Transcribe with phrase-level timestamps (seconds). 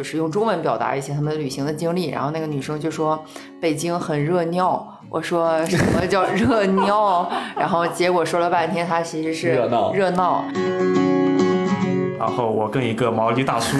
[0.00, 2.08] 就是用中文表达一些他们旅行的经历。
[2.08, 3.22] 然后那个女生就说
[3.60, 7.30] 北京很热尿，我说 什么叫热尿？
[7.54, 10.42] 然后结果说了半天，她其实是热闹热闹。
[12.18, 13.76] 然后我跟一个毛利大叔，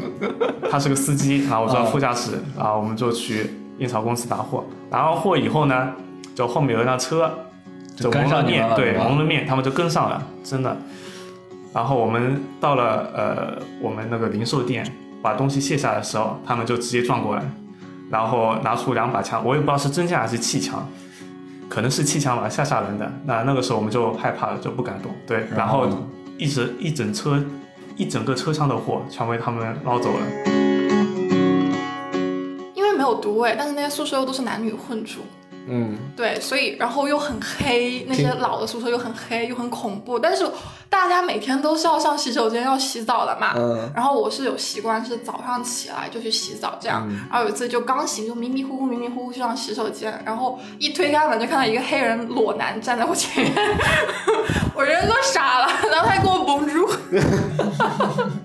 [0.70, 4.64] 他是个司机，然后我坐在副驾驶，然后我们就去印钞公司拿货。
[4.88, 5.92] 拿完货以后呢，
[6.34, 7.30] 就后面有一辆车，
[7.94, 10.74] 就跟蒙了面，对，蒙了面，他们就跟上了，真的。
[11.74, 14.84] 然后我们到了呃我们那个零售店，
[15.22, 17.42] 把东西卸下的时候，他们就直接撞过来，
[18.10, 20.88] 然后拿出两把枪，我也不知道是真枪还是气枪，
[21.68, 23.12] 可能是气枪吧，吓吓人的。
[23.24, 25.12] 那那个时候我们就害怕了，就不敢动。
[25.26, 25.88] 对，然后
[26.38, 27.38] 一直一整车
[27.96, 30.26] 一整个车厢的货全被他们捞走了。
[32.74, 35.20] 因为没有独卫，但是那些宿舍又都是男女混住，
[35.68, 40.44] 嗯，对，所以然后又很黑，那些老的宿舍又很黑又很恐怖，但是
[40.88, 43.52] 大家每天都是要上洗手间要洗澡的嘛。
[43.56, 53.54] 嗯然后我是有习惯是早上起来就去洗澡这样，嗯然后有一次就刚醒就迷迷糊糊迷迷糊糊去上洗手间，然后一推开门就看到一个黑人裸男站在我前面，
[54.74, 56.88] 我人都傻了，然后他还给我绷住。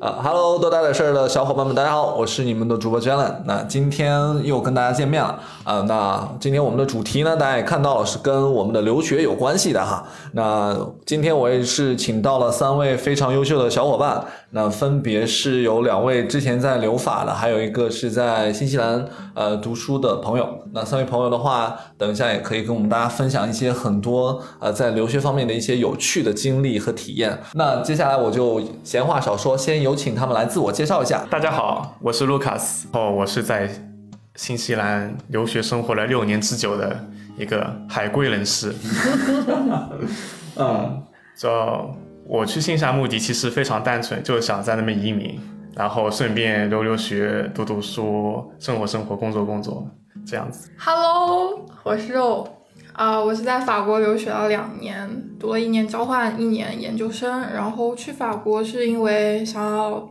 [0.00, 3.34] 啊哈喽，多大点事儿的小伙伴们，大家好，我是你们的主播 Jalen。
[3.46, 10.04] 那今天又跟大家见面了啊、那今天我们的主题呢，大家也看到了，是跟我们的留学有关系的哈。
[10.34, 20.66] 那今天我也是请到了三位非常优秀的小伙伴，那分别是有两位之前在留法的，还有一个是在新西兰呃读书的朋友。
[20.72, 27.38] 那三位朋友的话，等一下也可以跟我们大家分享一些很多呃在留学方面的一些有趣的经历和体验。
[27.52, 31.26] 那接下来我就闲话少说，先有请他们来自我介绍一下。
[31.30, 33.70] 大家好，我是 Lucas，哦，我是在
[34.36, 37.04] 新西兰留学生活了六年之久的
[37.36, 38.74] 一个海归人士。
[40.56, 41.02] 嗯
[41.36, 41.48] 就
[42.30, 45.40] 我去新西兰目的其实非常单纯，就是想在那边移民，
[45.74, 49.88] 然后顺便留留学、读读书、生活生活、工作工作，
[50.26, 50.70] 这样子。
[50.76, 52.46] Hello，我是肉，
[52.92, 55.08] 啊、我是在法国留学了两年，
[55.40, 57.40] 读了一年交换，一年研究生。
[57.50, 60.06] 然后去法国是因为想要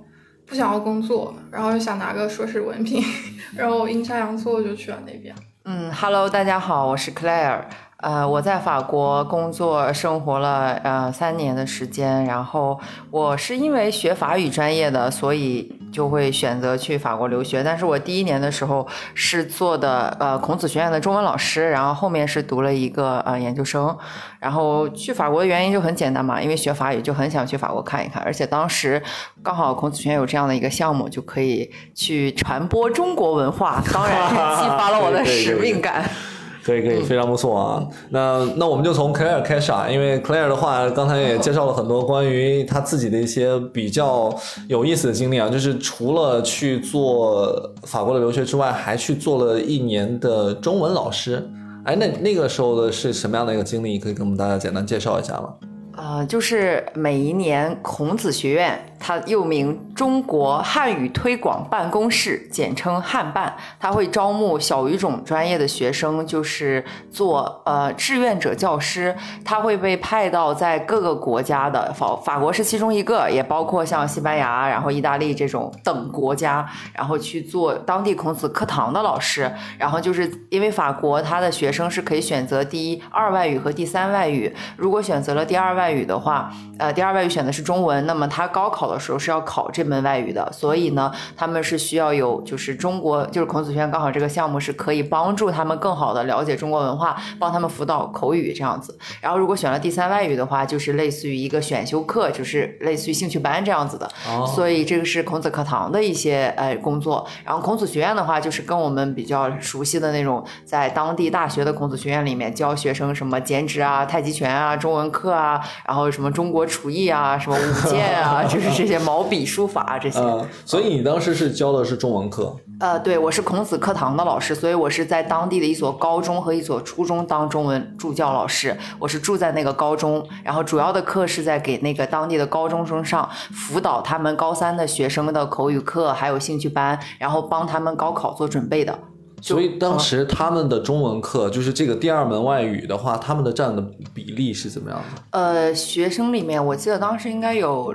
[0.48, 3.00] 不想要工作，然后又想拿个硕士文凭，
[3.56, 5.36] 然后阴差阳错就去了那边。
[5.70, 7.60] 嗯，Hello，大家好，我是 Claire。
[7.98, 12.80] 呃，我在法国工作生活了呃三年的时间，然后
[13.12, 17.64] 我是因为学法语专业的，所以就会选择去法国留学。
[17.64, 23.98] 但是我第一年的时候是做的呃孔子学院的中文老师，然后后面是读了一个呃研究生。
[24.40, 29.02] 然后去法国的原因就很简单嘛，因为学法语就很想去法国看一看，而且当时
[29.42, 36.08] 刚好孔子学院有这样的一个项目，就可以去传播中国文化，当然激发了我的使命感。
[36.68, 37.88] 可以可以，非常不错啊。
[38.10, 44.30] 那那我们就从 Claire 开始啊，因为 Claire 的话，刚才也介绍了很多关于他自己的一些比较
[44.68, 51.50] 有意思的经历啊，就是除了去做法国的留学之外，还去做了一年的中文老师。
[51.86, 53.98] 哎，那那个时候的是什么样的一个经历？
[53.98, 55.54] 可以跟我们大家简单介绍一下吗？
[55.96, 98.98] 呃，就是每一年孔子学院，它又名中国汉语推广办公室，简称汉办，它会招募小语种专业的学生，就是做呃志愿者教师，他会被派到在各个国家的法法国是其中一个，也包括像西班牙，然后意大利这种等国家，然后去做当地孔子课堂的老师，然后就是因为法国它的学生是可以选择第一二外语和第三外语，如果选择了第二外语的话，呃，第二外语选的是中文，那么他高考的时候是要考这门外语的，所以呢，他们是需要有就是中国就是孔子学院刚好这个项目是可以帮助他们更好的了解中国文化，帮他们辅导口语这样子。
[99.22, 104.10] 然后如果选了第三外语的话，就是类似于一个选修课，就是类似于兴趣班这样子的。
[104.28, 107.28] 哦所以这个是孔子课堂的一些呃工作。
[107.44, 120.20] 然后孔子学院的话，就是跟我们比较熟悉的那种，在当地大学的孔子学院里面教学生什么剪纸啊、太极拳啊、中文课啊，然后什么中国厨艺啊、什么舞剑 啊，就是这些毛笔书法啊这些。
[120.20, 128.78] 嗯，所以你当时是教的是中文课，呃，对，我是孔子课堂的老师，所以我是在当地的一所高中和一所初中当中文助教老师。
[129.00, 138.98] 我是住在那个高中，然后主要的课是在给那个当地的高中生上辅导他们高三的学生的口语课，还有兴趣班，然后帮他们高考做准备的。
[139.40, 143.80] 所以当时他们的中文课就是这个第二门外语的话，他们的占的
[144.12, 145.22] 比例是怎么样的？
[145.40, 147.94] 呃，学生里面，我记得当时应该有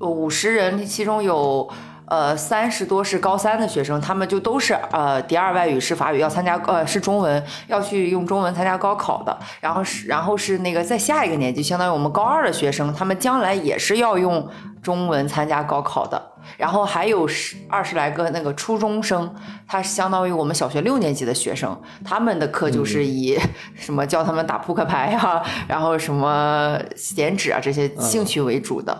[0.00, 1.68] 五十人，其中有
[2.06, 9.36] 呃三十多是高三的学生，他们就都是呃第二外语是法语，要参加呃是中文，要去用中文参加高考的。
[9.60, 14.48] 然后是然后是那个在下一个年级，相当于我们高二的学生，他们将来也是要用
[14.82, 16.32] 中文参加高考的。
[16.56, 19.34] 然后还有十二十来个那个初中生，
[19.66, 23.36] 他是相当于我们小学六年级的学生，他们的课就是以
[23.74, 28.96] 什么教他们打扑克牌呀、然后什么剪纸啊这些兴趣为主的。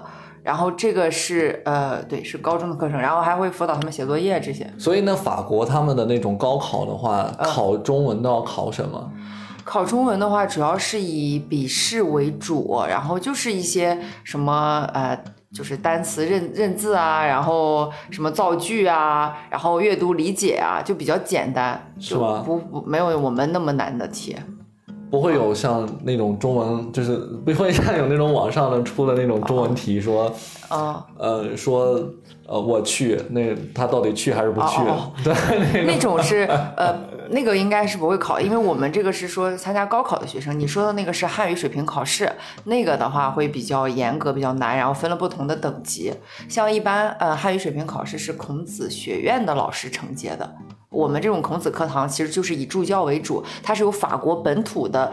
[0.46, 4.72] 然后这个是呃对是高中的课程，然后还会辅导他们写作业这些。
[4.78, 9.10] 所以呢，法国他们的那种高考的话，嗯考中文都要考什么？
[9.64, 15.20] 考中文的话，主要是以笔试为主，然后就是一些什么呃，
[15.52, 24.36] 就是单词认认字啊，然后什么造句啊，然后阅读理解啊，就比较简单，是吗不不没有我们那么难的题。
[25.10, 30.32] 不会有像那种中文，就是不会像有那种网上的出的那种中文题说，
[30.70, 32.04] 嗯，呃，说
[32.46, 34.80] 呃我去，那他到底去还是不去？
[34.80, 35.34] 哦哦对，
[35.84, 36.42] 那那种是
[36.76, 36.98] 呃，
[37.30, 40.58] 那个应该是不会考，因为我们这个是说参加高考的学生。
[40.58, 42.30] 你说的那个是汉语水平考试，
[42.64, 46.12] 那个的话会比较严格，比较难，然后分了不同的等级。
[46.48, 50.52] 像一般呃汉语水平考试是孔子学院的老师承接的。
[50.90, 55.12] 我们这种孔子课堂其实就是以助教为主，它是由法国本土的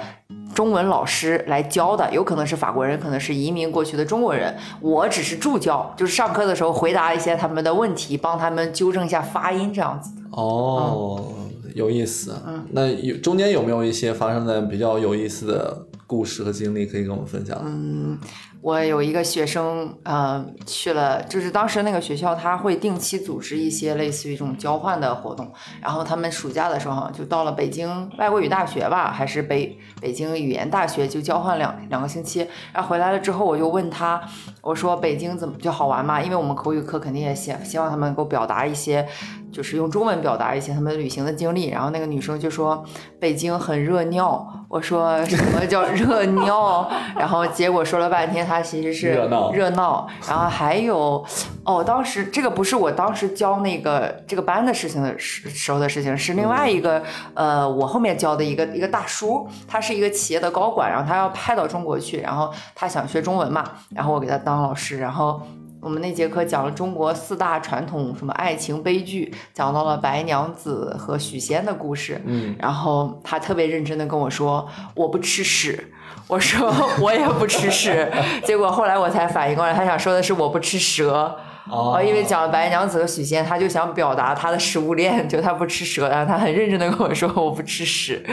[0.53, 4.55] 中文老师来教的，有可能是法国人，可能是移民过去的中国人。
[4.81, 10.11] 我只是助教，就是上课的时候回答一些他们的问题，帮他们纠正一下发音这样子。
[10.31, 11.33] 哦，
[11.73, 12.35] 有意思。
[12.45, 17.59] 嗯，那有中间有没有一些发生在比较有意思的故事和经历可以跟我们分享？
[17.65, 18.17] 嗯，
[18.63, 25.51] 我有一个学生，呃，去了，就是当时那个学校他会定期组织一些类似于这种交换的活动，
[25.81, 32.47] 然后他们暑假的时候就到了北京外国语大学吧，还是北北京语言大学，就交换两两个星期。
[32.71, 34.21] 然后回来了之后，我就问他，
[34.61, 36.21] 我说北京怎么就好玩嘛？
[36.21, 39.05] 因为我们口语课肯定也希希望他们能够表达一些，
[39.53, 41.69] 就是用中文表达一些他们旅行的经历。
[41.69, 42.83] 然后那个女生就说
[43.19, 46.89] 北京很热尿，我说什么叫热尿？
[47.15, 50.07] 然后结果说了半天，她其实是热闹热闹。
[50.27, 51.23] 然后还有
[51.63, 57.01] 哦，当时这个不是我当时教那个这个班的事情的时时候的事情，是另外一个、
[57.35, 63.63] 呃，我后面教的一个一个大叔，他是一个企业的高管，然后他要派到中国去，然后他想学中文嘛，
[63.95, 65.41] 然后我给他当老师，然后。
[65.83, 72.21] 我们那节课讲了中国四大传统什么爱情悲剧，讲到了白娘子和许仙的故事。
[72.25, 74.65] 嗯，然后他特别认真的跟我说
[74.95, 75.91] ：“我不吃屎。”
[76.27, 78.09] 我说： “我也不吃屎。”
[78.45, 81.35] 结果后来我才反应过来，他想说的是“我不吃蛇”。
[81.69, 88.25] 哦因为讲了白娘子和许仙，他就想表达他的食物链，就他不吃蛇，然后他很认真的跟我说我不吃屎，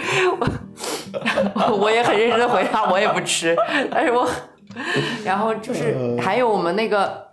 [1.54, 3.56] 我我也很认真的回答我也不吃，
[3.88, 4.28] 但是我，
[5.24, 7.29] 然后就是还有我们那个，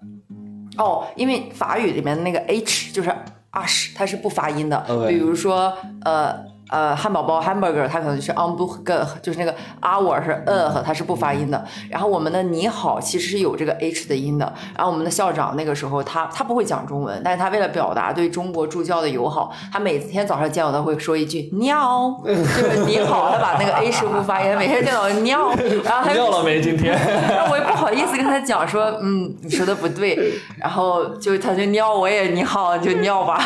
[0.77, 3.09] 哦，因为法语里面的那个 h 就是
[3.51, 6.56] ash，它是不发音的比如说呃。
[6.69, 11.64] 呃，汉堡包 hamburger 它可能就是 hamburger，就是那个 hour 是 uh，它是不发音的。
[11.90, 14.52] 然后我们的你好其实是有这个 h 的音的。
[14.75, 25.50] 然后我们的校长那个时候他他不会讲中文，但是他为了表达对中国助教的友好，他每天早上见我都会说一句尿， 就是你好，他把那个 h 不发音，每天见到我尿，
[25.84, 26.62] 然后他就尿了没？
[26.62, 26.94] 今天？
[27.30, 33.40] 然后我也不好意思跟他讲说，嗯，你说的不对，然后就他就尿，我也你好，就尿吧。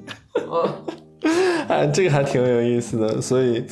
[0.48, 0.68] 我
[1.68, 3.20] 哎，这个还挺有意思的。
[3.20, 3.64] 所以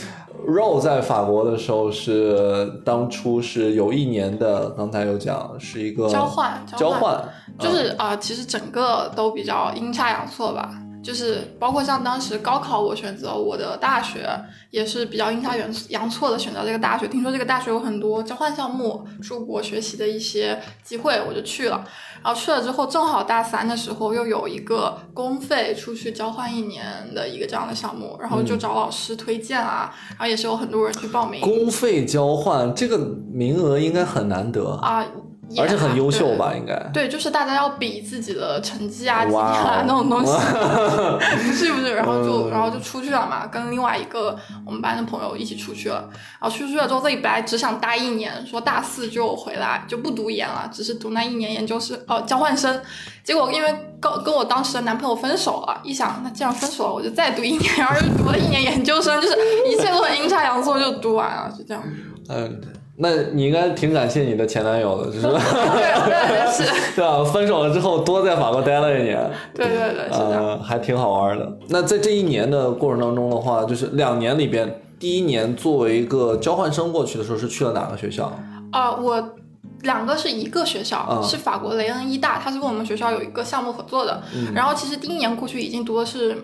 [0.46, 7.28] ，Row 在法国的时候是当初是有一年的，刚才有讲是一个交换交交换换，
[7.58, 10.70] 就是啊、呃其实整个都比较阴差阳错吧。
[11.04, 14.26] 就是包括像当时高考，我选择我的大学
[14.70, 17.06] 也是比较阴差阳阳错的选择这个大学。
[17.06, 21.84] 听说这个大学有很多交换项目、出国学习的一些机会，我就去了。
[22.22, 26.82] 然后去了之后，正好大三的时候又有一个公费出去交换一年
[27.14, 32.96] 的一个这样的项目，然后就找老师推荐啊，然后也是有很多人去报名公费交换这个
[33.30, 35.10] 名额应该很难得，啊，也
[35.58, 36.52] 而且很优秀吧？
[36.56, 36.74] 应该。
[36.92, 40.32] 对，就是大家要比自己的成绩啊、绩点哇哦啊那种东西，
[41.46, 44.36] 不是不是，然后就然后就出去了嘛，跟另外一个
[44.66, 46.08] 我们班的朋友一起出去了。
[46.40, 52.80] 然后出去了之后，自己本来只想待一年，说大四就回来就不读研了，只是读那一年研究生呃交换生。
[53.22, 59.34] 结果因为跟跟我当时的男朋友分手了，一想那既然分手了，我就再读一年，然后又读了一年研究生，就是
[59.66, 61.82] 一切都很阴差阳错就读完了，是这样。
[62.28, 62.60] 嗯，
[62.96, 66.62] 那你应该挺感谢你的前男友的，就是 对对是，
[66.94, 67.24] 对吧？
[67.24, 71.58] 分手了之后多在法国待了一年，对对对是还挺好玩的。
[71.68, 78.32] 那在这一年的过程当中的话，就是两年里边，第一年作为一个交换生过去的时候，是去了哪个学校？
[78.70, 79.34] 啊、我
[79.82, 84.22] 两个是一个学校，嗯是法国雷恩医大，它是跟我们学校有一个项目合作的。
[84.54, 86.36] 然后其实第一年过去已经读的是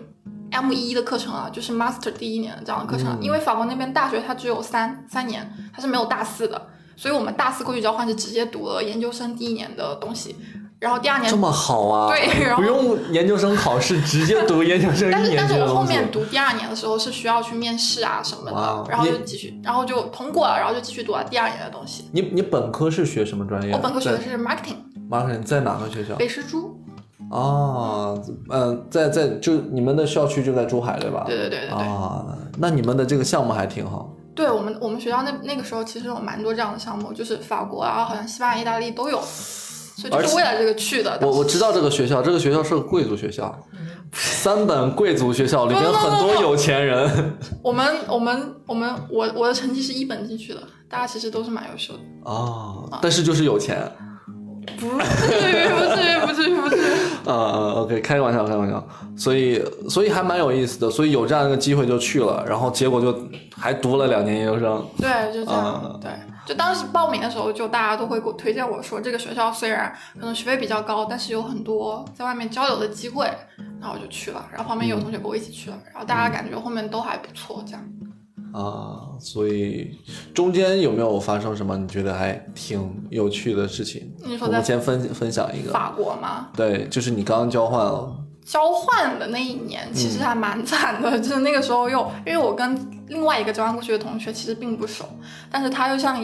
[0.51, 3.17] M 一的课程了，就是 Master 第一年的这样的课程。
[3.21, 10.35] 因为法国那边大学它只有三三年，它是没有大四的，所以我们大四过去交换是直接读了研究生第一年的东西，
[10.79, 12.09] 然后第二年这么好啊！
[12.09, 15.35] 对然后不用研究生考试，直接读研究生一 但是。
[15.37, 22.09] 但是我后面读第二年的时候是需要去面试啊什么哇的，然后就继续，然后就通过了，然后就继续读了第二年的东西。
[22.11, 23.71] 你你本科是学什么专业？
[23.71, 26.15] 我本科学的是 marketing，marketing，在哪个学校？
[26.15, 26.77] 北师珠。
[27.31, 31.23] 哦，嗯，在在就你们的校区就在珠海对吧？
[31.25, 31.77] 对对对对对。
[31.77, 32.25] 啊，
[32.57, 34.13] 那你们的这个项目还挺好。
[34.35, 41.17] 对我们我们学校那那个时候其实有蛮多这样的项目，就是法国啊，好像西班牙、意大利都有，所以就是为了这个去的。
[41.21, 43.53] 我我知道这个学校，这个学校是个贵族学校，
[44.11, 47.33] 三本贵族学校里面很多有钱人
[47.63, 51.99] 我们我们我们我我的成绩是一本进去的，大家其实都是蛮优秀的。
[52.23, 53.89] 哦，但是就是有钱。
[54.79, 56.81] 不至于，不至于，不至于，不至于。
[57.25, 58.83] 呃，OK，开个玩笑，开个玩笑，
[59.15, 63.15] 所以所以还蛮有意思的，所以有这样一个机会就去了，然后结果就
[63.55, 64.85] 还读了两年研究生。
[64.97, 65.63] 对，就这样。
[65.63, 66.11] 啊对，
[66.45, 73.25] 就当时报名的时候，就大家都会给我推荐我说，这个学校虽然可能学费比较高，但是有很多在外面交流的机会，
[73.79, 74.45] 然后我就去了。
[74.51, 77.81] 然后旁边有同学跟我一起去了，然后大家感觉后面都还不错，这样。
[78.53, 79.97] 啊，所以
[80.33, 84.11] 中间有没有发生什么你觉得还挺有趣的事情？
[84.25, 86.49] 你说我们先分分享一个，法国吗？
[86.55, 88.15] 对，就是你刚刚交换了，
[88.45, 95.05] 交换的那一年其实还蛮惨的， 就是那个时候又因为我跟另外一个交换过去的同学其实并不熟，
[95.51, 96.21] 但是他又像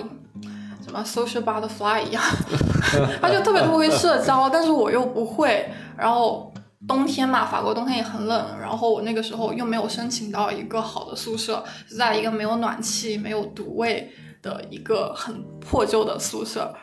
[0.84, 2.24] 什么 social butterfly 一样，
[3.22, 5.70] 他就特别特别会社交，但是我又不会。
[5.98, 6.54] 然后
[6.88, 14.10] 冬天嘛，法国冬天也很冷，然后我那个时候又没有申请到一个好的宿舍，是在一个没有暖气、没有独卫
[14.42, 16.74] 的一个很破旧的宿舍。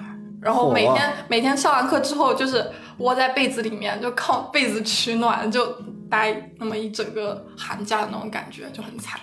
[0.43, 5.67] 然后每嚯天每天上完课之后，就是窝在被子里面，就靠被子取暖，就
[6.11, 9.19] 待那么一整个寒假的那种感觉，就很惨。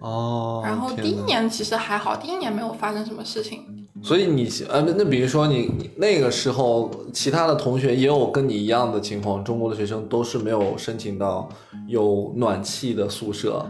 [0.00, 3.79] 哦，然后第一年其实还好，第一年没有发生什么事情。
[4.02, 11.48] 所以你呃，那那比如说你你那个时候，其他的同学也有跟你一样的情况，中国的学生都是没有申请到
[11.86, 13.64] 有暖气的宿舍。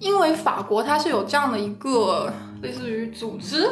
[0.00, 3.68] 因为法国它是有这样的一个类似于组织，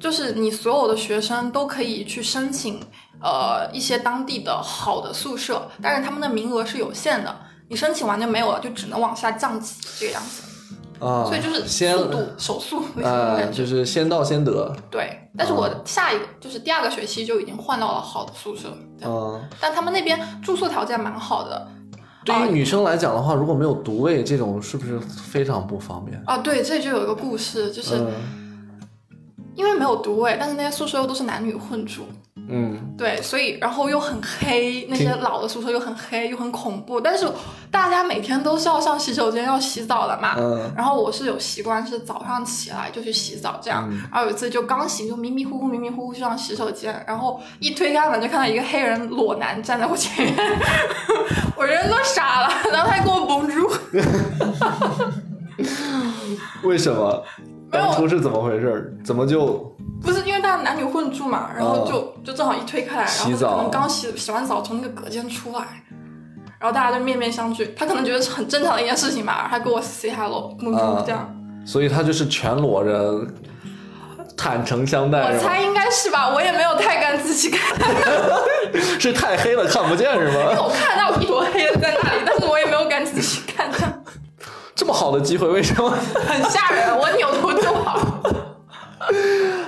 [0.00, 2.80] 就是你所有的学生都可以去申请
[3.20, 7.36] 呃一些当地的好的宿舍，但是他们的名额是有限的，
[7.68, 10.47] 你申请完就没有了，就只能往下降级这个样子。
[11.00, 12.82] 啊，所以就是先速度 手速
[13.52, 18.68] 就是先到先得，对，但是我下一个就是第二个学期就已经换到了好的宿舍，
[19.02, 21.68] 嗯，但他们那边住宿条件蛮好的。
[22.24, 26.20] 对于女生来讲的话，如果没有独卫，这种是不是非常不方便？
[26.26, 28.12] 啊，对，这就有一个故事，就是嗯
[29.54, 32.02] 因为没有独卫，但是那些宿舍又都是男女混住，
[32.48, 37.26] 嗯，对，所以然后又很黑，那些老的宿舍又很黑又很恐怖，但是
[37.70, 40.34] 大家每天都是要上洗手间要洗澡的嘛。
[40.38, 40.72] 嗯。
[40.76, 44.00] 然后我是有习惯是早上起来就去洗澡这样，嗯。
[44.12, 50.36] 然后有一次就刚洗就迷迷糊糊迷迷糊糊去上洗手间，然后一推开门就看到一个黑人裸男站在我前面，
[51.56, 53.70] 我人都傻了，然后他还给我蒙住，
[56.62, 57.22] 为什么？
[57.70, 58.98] 当初是怎么回事？
[59.04, 65.60] 怎么就不是因为大家男女混住嘛，然后就、就正好一推开来，然后洗澡他可能刚洗洗完澡从那个隔间出来，
[66.58, 70.56] 然后大家就面面相觑，他可能觉得是很正常的一件事情嘛，他跟我 say hello，
[71.04, 71.34] 这样，
[71.66, 73.26] 所以他就是全裸着，
[74.36, 77.76] 坦诚相待，我猜应该是吧，我也没有太敢仔细看，
[79.00, 80.34] 是太黑了看不见是吗？
[80.62, 83.97] 我看到一坨黑的在那里，但是我也没有敢仔细看，这样
[84.78, 85.90] 这么好的机会，为什么？
[85.90, 87.98] 很吓人，我扭头就跑。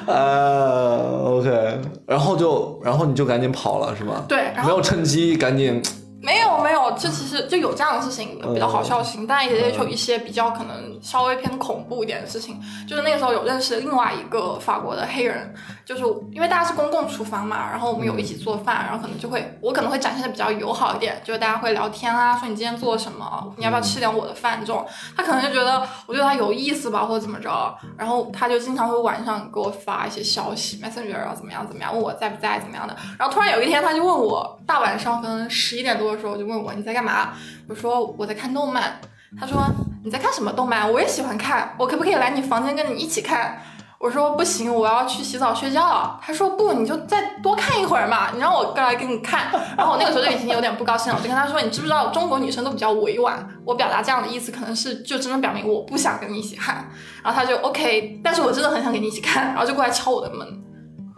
[0.07, 4.23] 啊， OK，然后就，然后你就赶紧跑了是吗？
[4.29, 5.83] 对然后没有趁机赶紧，
[6.23, 12.61] 没有没有，这其实就有这样的事情，比较好笑的事情，但也也有一些比较可能稍微偏恐怖一点的事情。
[12.89, 24.87] 就是那个时候有认识另外一个法国的黑人，就是因为大家是公共厨房嘛，然后我们有一起做饭，然后可能就会我可能会展现的比较友好一点，就是大家会聊天啊，说你今天做了什么，你要不要吃点我的饭这种。
[25.17, 32.95] 他可能就觉得我对他有意思吧，或者怎么着，然后他就经常会晚上给我发一些消息，Messenger 啊怎么样怎么样，问我在不在怎么样的。
[33.19, 37.31] 然后突然有一天他就问我，大晚上可能十一点多的时候就问我你在干嘛？
[37.69, 39.01] 我说我在看动漫。
[39.39, 39.63] 他说
[40.03, 40.91] 你在看什么动漫？
[40.93, 43.63] 我也喜欢看，我可不可以来你房间跟你一起看？
[44.01, 46.19] 我说不行，我要去洗澡睡觉。
[46.21, 49.53] 他说不，你就再多看一会儿嘛，你让我过来给你看。
[49.77, 56.89] 然后我那个时候就已经有点不高兴了，我就跟他说，你知不知道中国女生都比较委婉，我表达这样的意思可能是就真的表明我不想跟你一起看。
[57.23, 60.65] 然后他就 OK，但是我真的很想跟你一起看，然后就过来敲我的门。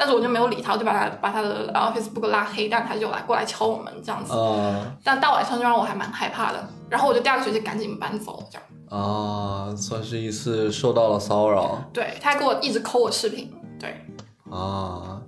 [0.02, 4.32] 但是我就没有理他，我就把他把他的呃 Facebook 拉黑，但他就来过来敲我们这样子。
[4.32, 9.00] 啊但大晚上就让我还蛮害怕的，然后我就第二个学期赶紧搬走，这样。
[9.00, 14.04] 啊，算是一次受到了骚扰对，他还给我一直抠我视频，对，
[14.50, 15.23] 啊。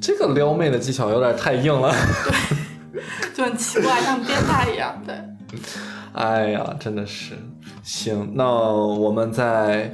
[0.00, 1.92] 这个撩妹的技巧有点太硬了。
[2.92, 3.02] 对
[3.34, 4.98] 就很奇怪，像变态一样。
[5.06, 5.14] 对，
[6.14, 7.36] 哎呀，真的是。
[7.82, 9.92] 行，那我们再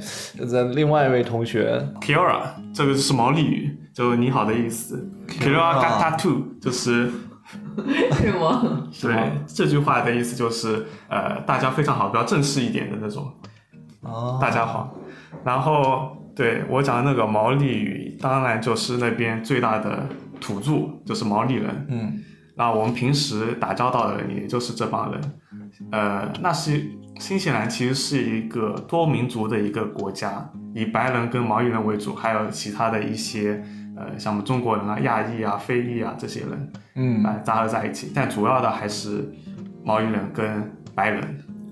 [0.49, 5.09] 再另外一位同学 Kira 这个就是毛利语，就你好的意思。
[5.27, 7.09] Kira gata tu 就是
[8.13, 8.87] 是吗？
[9.01, 13.31] 对这句话的意思就是呃大家非常好，比较正式一点的那种。
[14.01, 14.95] 哦，大家好，
[15.43, 20.07] 然后对我讲的那个毛利语，当然就是那边最大的
[20.39, 21.85] 土著，就是毛利人。
[21.89, 22.23] 嗯
[22.57, 25.21] 那我们平时打交道的人，也就是这帮人。
[25.91, 26.83] 呃，那是
[27.17, 33.63] 新西兰其实是一个多民族的一个国家，以白人跟毛利人为主，还有其他的一些
[33.97, 38.11] 呃，像我们中国人啊、亚裔啊、非裔啊这些人，嗯啊、杂合在一起。
[38.13, 39.31] 但主要的还是
[39.83, 41.21] 毛利人跟白人。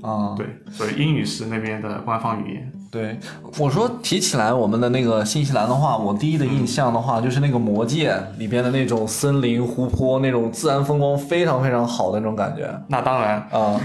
[0.01, 2.71] 啊，对，所以英语是那边的官方语言。
[2.91, 3.19] 对，
[3.59, 13.79] 我说提起来我们的那个新西兰的话，我第一的印象的话就是那个《魔戒》里边的那种森林、湖泊那种自然风光非常非常好的那种感觉那当然，啊，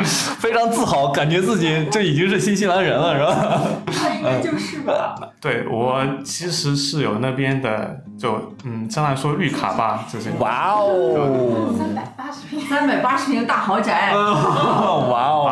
[0.38, 3.62] 非常自豪，感觉自己这已经是新西兰人了，是吧？
[3.86, 5.14] 他应该就是吧。
[5.40, 12.60] 对我其实是有那边的，就嗯，相当于说绿卡吧，就是哇哦，三百八十平。
[12.68, 15.46] 三百八十平大豪宅， 哇哦，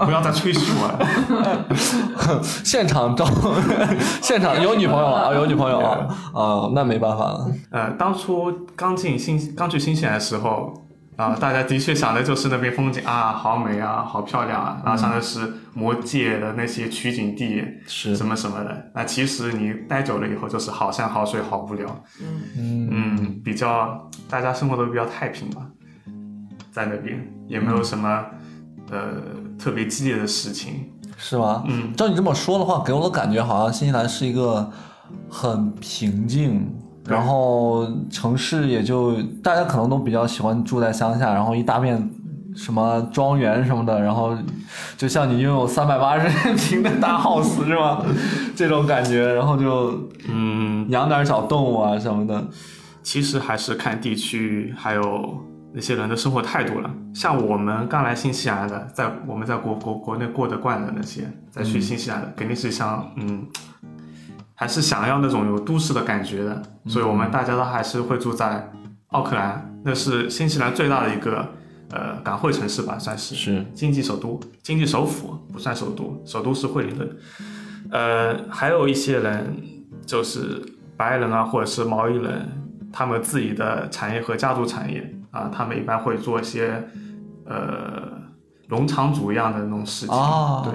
[0.00, 2.42] 啊，不要再吹嘘我了。
[2.62, 3.24] 现场招，
[4.20, 10.72] 现场有女朋友了啊，有女朋友啊，啊，那没办法了，呃，当初刚进新刚去新西兰的时候，
[11.16, 18.16] 啊、大家的确想的就是那边风景啊，好美啊，好漂亮啊，然后想的是魔界的那些取景地，是。
[18.16, 18.90] 什么什么的。
[18.94, 22.88] 那其实你待久了以后，就是好山好水好无聊，嗯。
[22.90, 25.62] 嗯，比较大家生活都比较太平吧，
[26.72, 28.24] 在那边也没有什么、
[28.90, 29.12] 呃
[29.56, 31.62] 特别激烈的事情，是吗？
[31.68, 34.68] 嗯，照你这么说的话，给我的感觉好像新西兰是一个
[35.30, 42.10] 很平静，对然后城市也就大家可能都比较喜欢住在乡下，然后一大片
[42.56, 44.36] 什么庄园什么的，然后
[44.96, 48.02] 就像你拥有三百八十平的大 house 是吗？
[48.56, 52.42] 这种感觉，然后就嗯，养点小动物啊什么的。
[53.02, 55.38] 其实还是看地区，还有
[55.74, 56.90] 那些人的生活态度了。
[57.14, 63.46] 像我们刚来新西兰的，在我们在国国国内过得惯的那些，再去新西兰的，肯定是想嗯，
[64.54, 66.62] 还是想要那种有都市的感觉的。
[66.86, 68.70] 所以我们大家都还是会住在
[69.08, 71.48] 奥克兰，那是新西兰最大的一个
[71.90, 77.16] 呃港汇城市吧，算是是经济首都、经济首府，不算首都，首都是惠灵顿。
[77.90, 79.56] 呃，还有一些人
[80.04, 80.62] 就是
[80.96, 82.48] 白人啊，或者是毛利人，
[82.92, 86.88] 他们自己的产业和家族产业啊，他们一般会做一些
[87.46, 88.12] 呃
[88.68, 90.16] 农场主一样的那种事情。
[90.16, 90.72] 啊对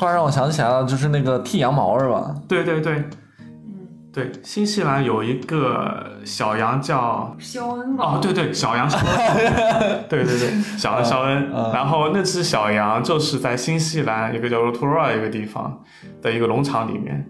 [0.00, 2.34] 突然让我想起来了，就是那个剃羊毛是吧？
[2.48, 2.94] 对对对，
[3.38, 8.14] 嗯对，新西兰有一个小羊叫肖恩吧？
[8.16, 11.50] 哦，对对，小羊 肖恩，对对对，小羊肖恩。
[11.54, 15.78] 嗯然后那只小羊就是在新西兰一个叫 Rotorua 的一个地方
[16.22, 17.26] 的一个农场里面，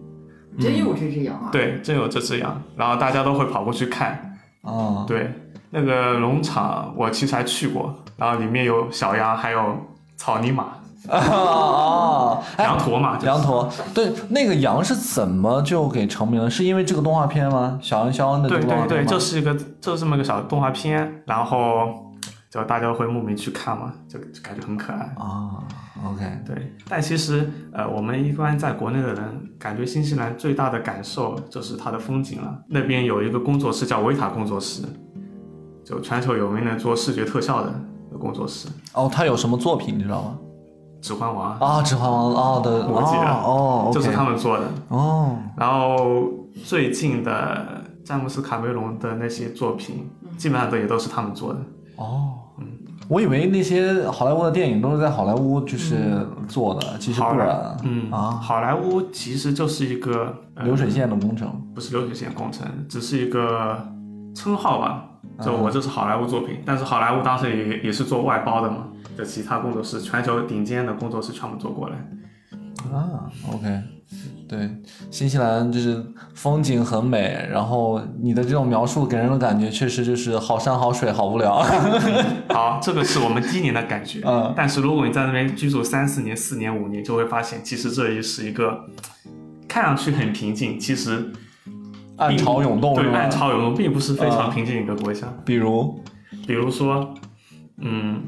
[0.60, 1.48] 真有这只羊啊！
[1.50, 4.38] 对，真有这只羊，然后大家都会跑过去看。
[4.62, 5.28] 哦，对，
[5.70, 9.76] 那个农场我其实还去过，然后里面有小羊，还有
[10.16, 10.66] 草泥马、
[11.08, 16.50] 啊，哎羊驼嘛，就是羊驼，对，那个羊是怎么就给成名了？
[16.50, 17.78] 是因为这个动画片吗？
[17.80, 21.88] 小恩肖恩的这对对对，个动画片吗就是一个就是这么个小动画片，然后
[22.50, 24.98] 就大家会慕名去看嘛，就就感觉很可爱。
[25.16, 25.64] 啊
[26.04, 32.58] ，OK，对，但其实呃，我们一般在国内的人感觉新西兰最大的感受就是它的风景了。
[32.68, 34.82] 那边有一个工作室叫维塔工作室，
[35.84, 37.72] 就全球有名的做视觉特效的
[38.18, 40.38] 工作室，哦，他有什么作品你知道吗？
[41.00, 44.64] 《指环王》啊，《指环王》哦的，我记得哦就是他们做的。
[44.88, 46.28] 哦，然后
[46.64, 51.58] 最近的詹姆斯卡梅隆的那些作品，基本上都也都是他们做的。
[51.96, 52.66] 哦，嗯。
[53.08, 58.12] 我以为那些好莱坞的电影都是在好莱坞就是做的，其实好莱不然，嗯。
[58.12, 63.76] 啊，好莱坞其实就是一个、呃流水线的工程，不是流水线工程，只是一个
[64.34, 65.06] 称号吧。
[65.42, 71.96] 就我这是好莱坞作品，但是好莱坞当时也也是做外包的嘛，就其他工作室，全球顶尖的工作室全部做过来。
[72.92, 73.80] 啊，OK，
[74.48, 74.68] 对，
[75.10, 76.02] 新西兰就是
[76.34, 81.62] 风景很美，然后你的这种描述给人的感觉确实就是好山好水好无聊。
[82.48, 84.22] 好，这个是我们第一年的感觉。
[84.24, 88.80] 嗯但是如果你在那边居住三四年、四年、五年，就会发现，其实这里是一个
[89.68, 91.30] 看上去很平静，其实
[92.20, 93.18] 暗潮涌动对，吧？
[93.18, 95.26] 暗潮涌动，并不是非啊常平静的一个国家。
[95.44, 95.98] 比如，
[96.46, 97.14] 比如说，
[97.78, 98.22] 嗯，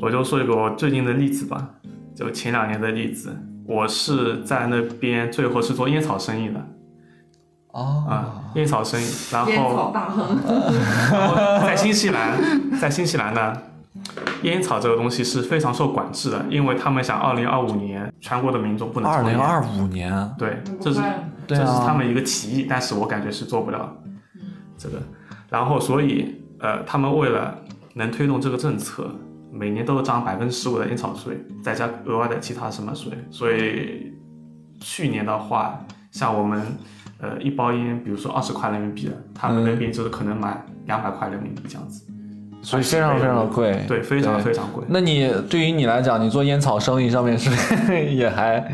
[0.00, 1.68] 我就说一个我最近的例子吧，
[2.16, 6.66] 就前两年的例子，我是在那边最后是做烟草生意的
[7.72, 10.38] 啊，啊，烟草生意，然烟草后大亨，
[11.60, 13.52] 在新西兰，在新西兰呢，
[14.42, 19.26] 烟草这个东西是非常受管制的，因为他们想二零二五年全国的民众不能抽烟。
[19.26, 21.08] 二零二五年，对，这是对
[21.56, 23.96] 这是啊他们一个提议，但是我感觉是做不了
[24.78, 25.00] 这个。
[25.48, 27.56] 然后，所以呃，他们为了
[27.94, 29.10] 能推动这个政策，
[29.52, 33.12] 每年都涨百分之十五的烟草税，再加额外的其他什么税。
[33.30, 34.12] 所以
[34.80, 36.62] 去年的话，像我们
[37.20, 42.04] 呃一包烟，比如说二十块人民币的，他们那边就是可能买两百块人民币这样子，
[42.62, 43.84] 所以非常非常的贵。
[43.88, 44.84] 对，非常非常贵。
[44.88, 47.50] 那你对于你来讲，你做烟草生意上面是
[48.14, 48.72] 也还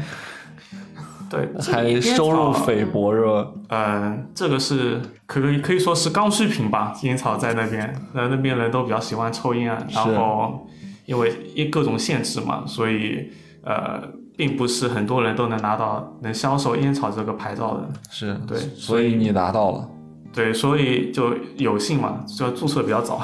[1.29, 3.49] 对，还收入菲薄是吧？
[3.69, 10.67] 嗯，这个是可以可以说是刚需品吧，烟草在那边，那那边人都比较喜欢抽烟，啊然后
[11.05, 13.31] 因为因各种限制嘛，所以
[13.65, 14.03] 呃，
[14.37, 19.89] 并不是很多人都能拿到能销售烟草这个牌照的，是对所以你拿到了。
[20.33, 23.23] 对，所以就有幸嘛，就注册比较早，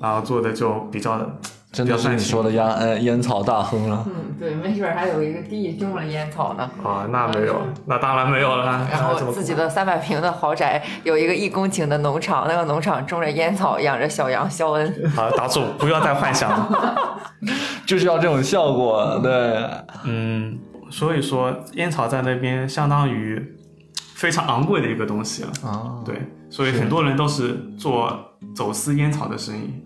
[0.00, 1.38] 然后做的就比较的，
[1.76, 4.02] 真的是你说的烟呃烟草大亨了。
[4.06, 6.70] 嗯，对，没准还有一个地种了烟草呢。
[6.82, 14.88] 啊，那没有，那当然没有了，然后自己的三百平的豪宅有一个一公顷的农场，那个农场种着烟草，养着小羊肖恩。
[15.14, 17.20] 啊，打住，不要再幻想了。
[17.84, 19.62] 就是要这种效果，对，
[20.04, 20.58] 嗯，
[20.90, 23.54] 所以说烟草在那边相当于
[24.14, 25.50] 非常昂贵的一个东西了。
[25.62, 28.10] 啊，对，所以很多人都是做
[28.54, 29.85] 走私烟草的生意，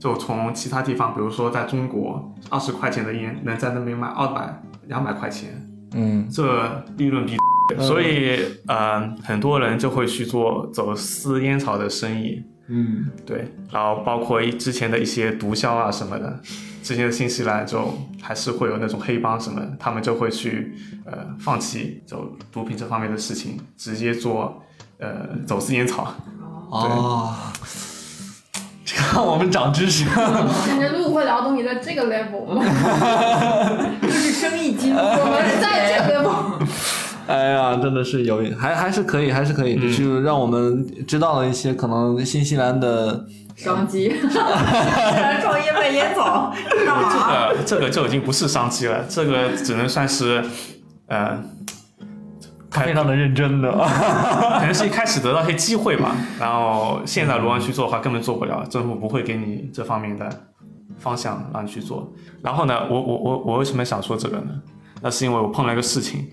[0.00, 5.50] 就从其他地方，比如说在中国，二十块钱的烟能在那边卖二百、两百块钱，
[5.92, 7.36] 嗯，这利润比，
[7.78, 12.42] 所以呃，很多人就会去做走私烟草的生意。
[12.68, 16.40] 嗯，对，然后包括一之前的一些毒枭啊什么的，
[16.82, 20.72] 之前的新西兰就还是会有那种黑帮什么的，他们就会去
[21.04, 24.62] 呃放弃走毒品这方面的事情，直接做
[24.98, 26.14] 呃走私烟草。
[26.70, 27.34] 哦，
[28.90, 30.04] 这个我们长知识。
[30.06, 32.60] 感觉路会聊东西在这个 level，
[34.02, 36.32] 就是生意经，我们在这个 level。
[37.28, 43.24] 哎呀，真的是有，还还是可以，还是可以，嗯就是让我们知道了一些可能新西兰的
[43.54, 44.12] 商机。
[45.40, 46.52] 创业卖烟草
[46.84, 47.30] 干嘛？
[47.30, 50.44] 呃，这个就已经不是商机了，这个只能算是
[51.06, 51.38] 呃，
[52.70, 53.70] 非常的认真的。
[54.58, 60.28] 可能是一开始得到一些机会吧，然后现在如果去做的话，根本做不了，政府不会给你这方面的
[60.98, 62.12] 方向让你去做。
[62.42, 64.50] 然后呢，我我我我为什么想说这个呢？
[65.02, 66.28] 那是因为我碰了一个事情，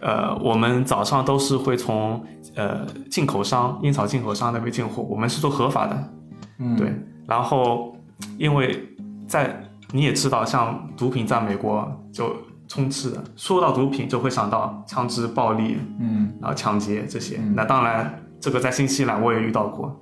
[0.00, 2.20] 呃，我们早上都是会从
[2.56, 6.10] 呃进口商烟草进口商那边进货，我们是做合法的，
[6.58, 6.92] 嗯，对。
[7.28, 7.96] 然后
[8.36, 8.84] 因为
[9.28, 12.34] 在你也知道，像毒品在美国就
[12.68, 17.40] 充斥的，说到毒品就会想到枪支暴力，嗯，然后抢劫这些。
[17.54, 20.00] 那当然，这个在新西兰我也遇到过。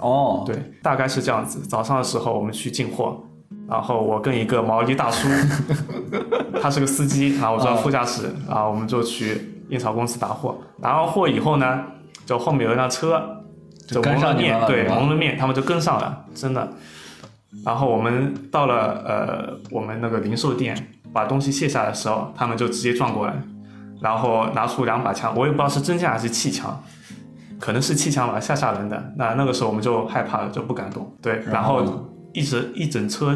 [0.00, 1.60] 哦，对，大概是这样子。
[1.60, 3.20] 早上的时候我们去进货，
[3.68, 5.28] 然后我跟一个毛利大叔，
[6.60, 10.58] 他是个司机，然后我坐副驾驶，然后我们就去烟草公司拿货。
[10.78, 11.84] 拿完货以后呢，
[12.26, 13.42] 就后面有一辆车，
[13.86, 16.68] 就蒙了面，对，蒙了面，他们就跟上了，真的。
[17.64, 20.76] 然后我们到了呃我们那个零售店，
[21.12, 23.34] 把东西卸下的时候，他们就直接撞过来，
[24.00, 26.82] 然后拿出两把枪，我也不知道是真枪还是气枪，
[27.58, 29.12] 可能是气枪吧，吓吓人的。
[29.16, 31.10] 那那个时候我们就害怕了，就不敢动。
[31.20, 31.82] 对，然然后
[32.32, 33.34] 一直一整车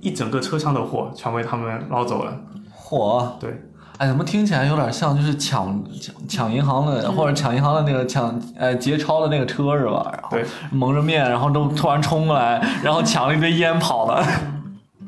[0.00, 2.32] 一整个车厢的货全被他们捞走了。
[2.72, 3.50] 火，对，
[3.98, 10.08] 哎，怎么听起来有点像就是抢抢抢银行的，或者抢银行的那个抢呃劫钞的那个车是吧？
[10.12, 14.24] 然后对蒙着面，然后都突然冲过来，然后抢了一堆烟跑了。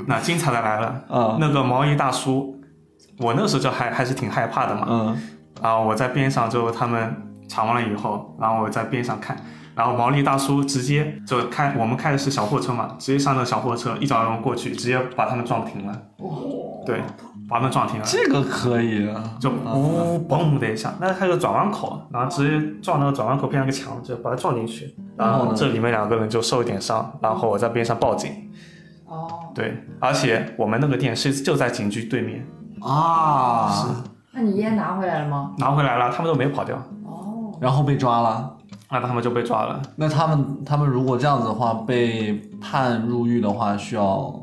[0.07, 2.61] 那精彩的来了，啊，那个毛衣大叔，
[3.19, 4.87] 我那时候就还还是挺害怕的嘛。
[4.89, 5.23] 嗯，
[5.63, 7.15] 然后我在边上就他们
[7.49, 9.37] 抢完了以后，然后我在边上看，
[9.75, 16.03] 然后毛利大叔直接就开我们开的是小货车嘛，直接上那个小货车一脚油门过去，直接把他们撞停了。
[16.87, 17.01] 对，
[17.49, 18.05] 把他们撞停了。
[18.07, 19.23] 这个可以啊。
[19.39, 28.31] 就呜嘣的一下，那还有个转弯口，然后直接撞那个转弯口边上一个墙，就把他撞进去，然后这里面两个人就受一点伤，然后我在边上报警。
[29.11, 32.47] 哦，对，而且我们那个店是就在警局对面，
[32.81, 33.89] 啊，是
[34.33, 35.53] 那你烟拿回来了吗？
[35.59, 38.57] 拿回来了，他们都没跑掉，哦，然后被抓了。
[38.93, 39.81] 那他们就被抓了。
[39.95, 44.35] 那他们他们如果这样子的话，被判入狱的话，需要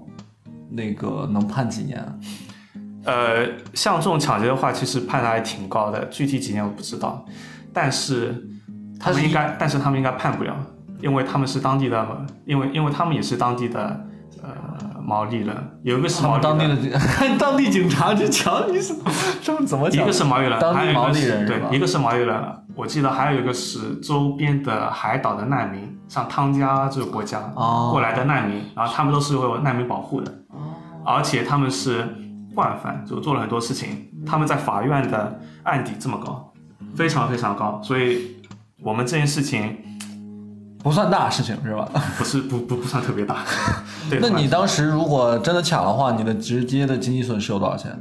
[0.69, 2.19] 那个能判几年？
[3.03, 7.25] 呃，像这种抢劫的话，其实判的还挺高的，具体几年我不知道，
[7.73, 8.47] 但是
[8.99, 10.55] 他们应该，但是他们应该判不了，
[11.01, 14.05] 因为他们是当地的，因为因为他们也是当地的
[14.47, 18.93] 呃毛利人，有一个是毛利人们当地的警 当地警察去抢你是
[19.41, 20.03] 这么怎么讲？
[20.03, 22.43] 一个是毛利人，当地毛利还有一个是人对一个是毛利人，
[22.75, 27.89] 我记得还有一个是周边的海岛的难民，像汤加这个国家哦。
[27.91, 30.73] 过来的难民，然后他们都是有难民保护的，哦。
[31.05, 32.05] 而且他们是
[32.53, 36.53] 惯犯，就做了很多事情，他们在法院的案底这么高，
[36.95, 38.35] 非常非常高，所以
[38.81, 39.77] 我们这件事情
[40.83, 41.87] 不算大事情是吧？
[42.17, 43.37] 不是不不不算特别大，
[44.09, 47.91] 对，那你当时如果真的抢的话，你的直接的经济损失有多少钱？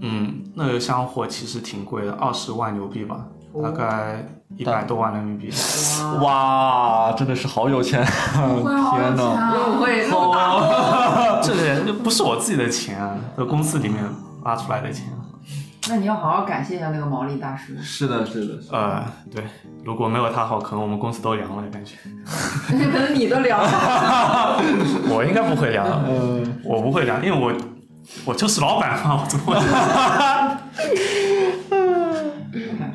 [0.00, 5.50] 嗯，那个箱货其实挺贵的，二十万牛币吧，哦大概一百多万人民币。
[6.22, 8.02] 哇，真的是好有钱！
[8.32, 9.16] 天哪！
[9.16, 9.54] 钱啊！
[9.54, 14.02] 入会那么大， 这个就不是我自己的钱啊，这公司里面
[14.44, 15.04] 拉出来的钱。
[15.88, 17.76] 那你要好好感谢一下那个毛利大师。
[17.82, 19.42] 是的，是的，呃，对，
[19.84, 21.96] 如果没有他好，可能我们公司都凉了，感觉。
[22.68, 24.60] 可能你都凉了。
[25.10, 27.52] 我应该不会凉，嗯，我不会凉，因为我
[28.26, 29.54] 我就是老板嘛，我怎么会？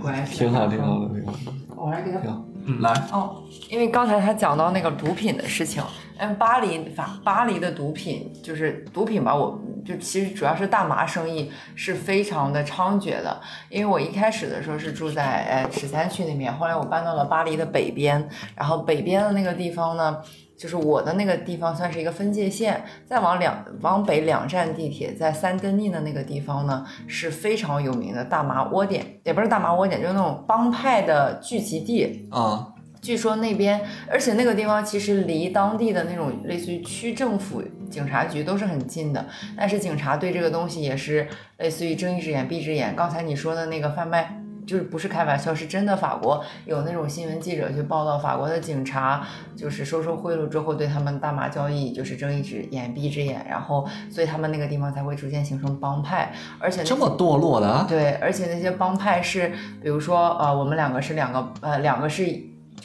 [0.02, 1.38] 乖，挺好，挺好的，挺好的，
[1.76, 2.20] 我来给他。
[2.66, 5.84] 嗯，来，哦，因为刚才他讲到那个毒品的事情，
[6.18, 13.40] 嗯，巴黎法巴黎的毒品就是毒品吧，我就其实主要是大麻生意是非常的猖獗的。
[13.70, 20.18] 因为我一开始的时候是住在呃十三区那边，后来我搬到了巴黎的北边，然后北边的那个地方呢。
[20.58, 32.28] 就是我的那个地方算是一个分界线，再往两往北两站地铁，在三登利的那个地方呢是非常有名的大麻窝点，也不是大麻窝点，就是那种帮派的聚集地。
[32.32, 39.26] 啊，据说那边，而且那个地方其实离当地的那种类似于区政府、警察局都是很近的，
[39.58, 42.96] 但是警察对这个东西也是类似于睁一只眼闭一只眼。
[42.96, 44.42] 刚才你说的那个贩卖。
[44.68, 45.96] 就是不是开玩笑，是真的。
[45.96, 49.26] 法国有那种新闻记者去报道，法国的警察
[49.56, 57.86] 就是收受贿赂之后，对他们大麻交易就是睁一只眼闭一只眼，然后所以他们那个地方才会逐渐形成帮派，而且这么堕落的啊？
[57.88, 62.24] 对，而且那些帮派是，比如说，呃，我们两个是两个，呃，两个是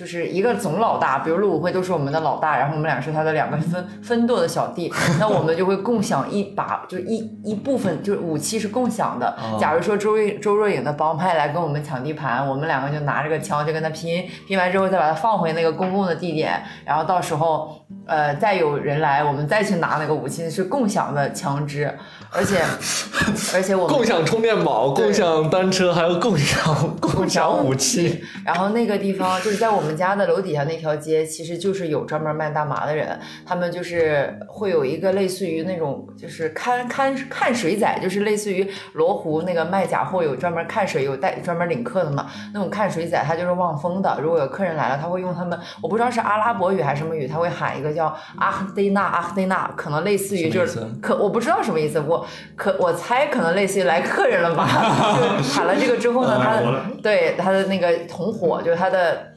[0.01, 9.37] 就是一个总老大，比如陆武辉都是我们的老大，然后我们俩是他的两个分分舵的小弟，那我们就会共享一把，就一一部分，就是武器是共享的。
[9.59, 21.95] 假如说周瑞周若颖的帮派来跟我们抢地盘，我们两个就拿着个枪就跟他拼，拼完之后再把它放回那个公共的地点，然后到时候呃再有人来，我们再去拿那个武器，是共享的枪支，
[22.33, 22.63] 而且
[23.53, 28.23] 而且我们共享充电宝、共享单车，还有共享 共享武器。
[28.45, 52.20] 然后那个地方就是在我们家的楼底下那条街，其实就是有专门卖大麻的人，他们就是会有一个类似于那种就是看看看水仔，就是类似于罗湖那个卖假货有专门看水有带专门领客的嘛，那种看水仔他就是望风的，如果有客人来了，他会用他们我不知道是阿拉伯语还是什么语，他会喊一个叫阿黑娜阿黑娜，可能类似于就是可我不知道什么意思，我
[52.57, 54.67] 可我猜可能类似于来客人了吧，
[55.39, 59.35] 就喊了这个之后呢，他的对他的那个同伙，就是他的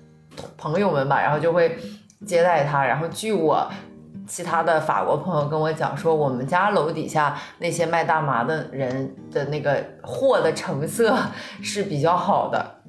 [0.57, 1.77] 朋友们吧，然后就会
[2.25, 2.85] 接待他。
[2.85, 3.67] 然后据我
[4.27, 11.17] 其他的法国朋友跟我讲说，我们家楼底下那些卖大麻的人的那个货的成色
[11.61, 12.82] 是比较好的。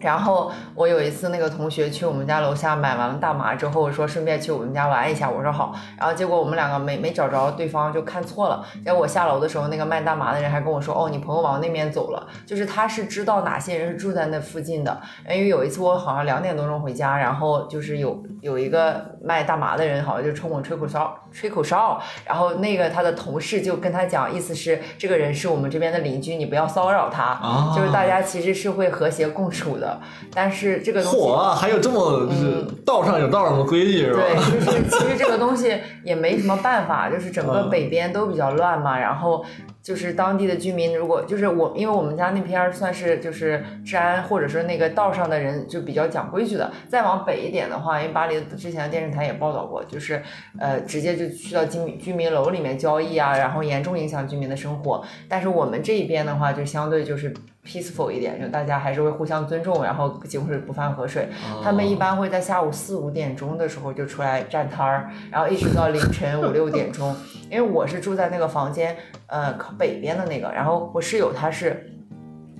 [0.00, 5.74] 然后我有一次那个同学去我们家楼下买完了大麻之后，说顺便去我们家玩一下，我说好。
[5.98, 8.64] 然后结果我们两个没没找着对方，就看错了。
[8.84, 15.00] 结果我下楼的时候，那个卖大麻的人还跟我说，哦，你朋友往那边走了，就是他是知道哪些人是住在那附近的。
[15.28, 22.00] 因为有一次我好像两点多钟回家，然后就是有有一个卖大麻的人，好像就冲我吹口哨，吹口哨。
[22.24, 27.22] 然后那个他的同事就跟他讲，意思是这个人是我们这边的邻居，你不要骚扰他。
[27.22, 29.89] 啊就是大家其实是会和谐共处的，
[30.34, 31.18] 但是这个东西。
[31.18, 34.20] 嚯啊，还有这么就是道上有道上的规矩是吧？
[34.20, 39.44] 对，就是 其实这个东西也没什么办法， 就是整个嗯北边都比较乱嘛，然后
[39.82, 50.22] 就是当地的居民，如果就是我，因为我们家那片儿算是就是治安或者说那个道上的人就比较讲规矩的，再往北一点的话，因为巴黎之前的电视台也报道过，就是
[50.58, 55.02] 呃直接就去到居民居民楼里面交易啊，然后严重影响居民的生活。
[55.28, 57.32] 但是我们这一边的话，就相对就是
[57.64, 61.28] peaceful 一点，就大家还是会互相尊重，然后井水不犯河水。
[61.62, 67.14] 他们一般会在下午四五点钟的时候就出来站摊儿，然后一直到凌晨五六点钟。
[67.50, 68.96] 因为我是住在那个房间，
[69.26, 71.96] 呃，靠北边的那个，然后我室友他是。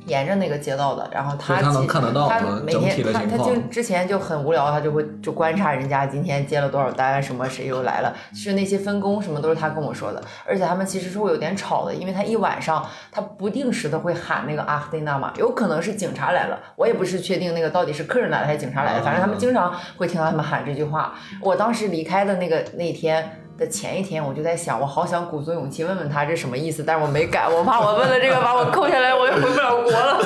[0.07, 21.15] 沿着那个街道的，然后他他能其看得到他每天他他就之前就很无聊，他就会就观察人家今天接了多少单，什么谁又来了，是那些分工什么都是他跟我说的，而且他们其实是会有点吵的，因为他一晚上他不定时的会喊那个阿赫蒂娜嘛，有可能是警察来了，我也不是确定那个到底是客人来了还是警察来了，反正他们经常会听到他们喊这句话。
[21.41, 23.40] 我当时离开的那个那天。
[23.61, 30.19] 的前一天，我就在想，我好想鼓足勇气问问他这什么意思，但是我没敢，我怕我问了这个把我扣下来，我就回不了国了。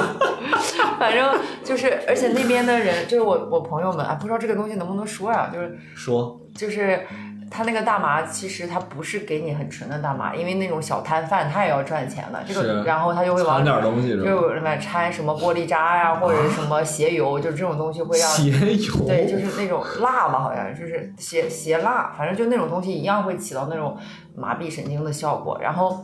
[1.01, 7.05] 反正就是，而且那边的人，就是我我朋友们啊，不知道这个东西能不能说啊、就是说就是
[7.51, 14.25] 他那个大麻，其实他不是给你很纯的大麻，因为那种小摊贩他也要赚钱的，这个然后他就会往掺点东西是？
[14.25, 23.97] 就里面掺什么玻璃渣呀、或者是什么鞋油，就这种东西会让鞋 油，对，就是那种蜡吧，好像就是鞋鞋蜡，反正就那种东西一样会起到那种
[24.37, 25.59] 麻痹神经的效果。
[25.61, 26.03] 然后，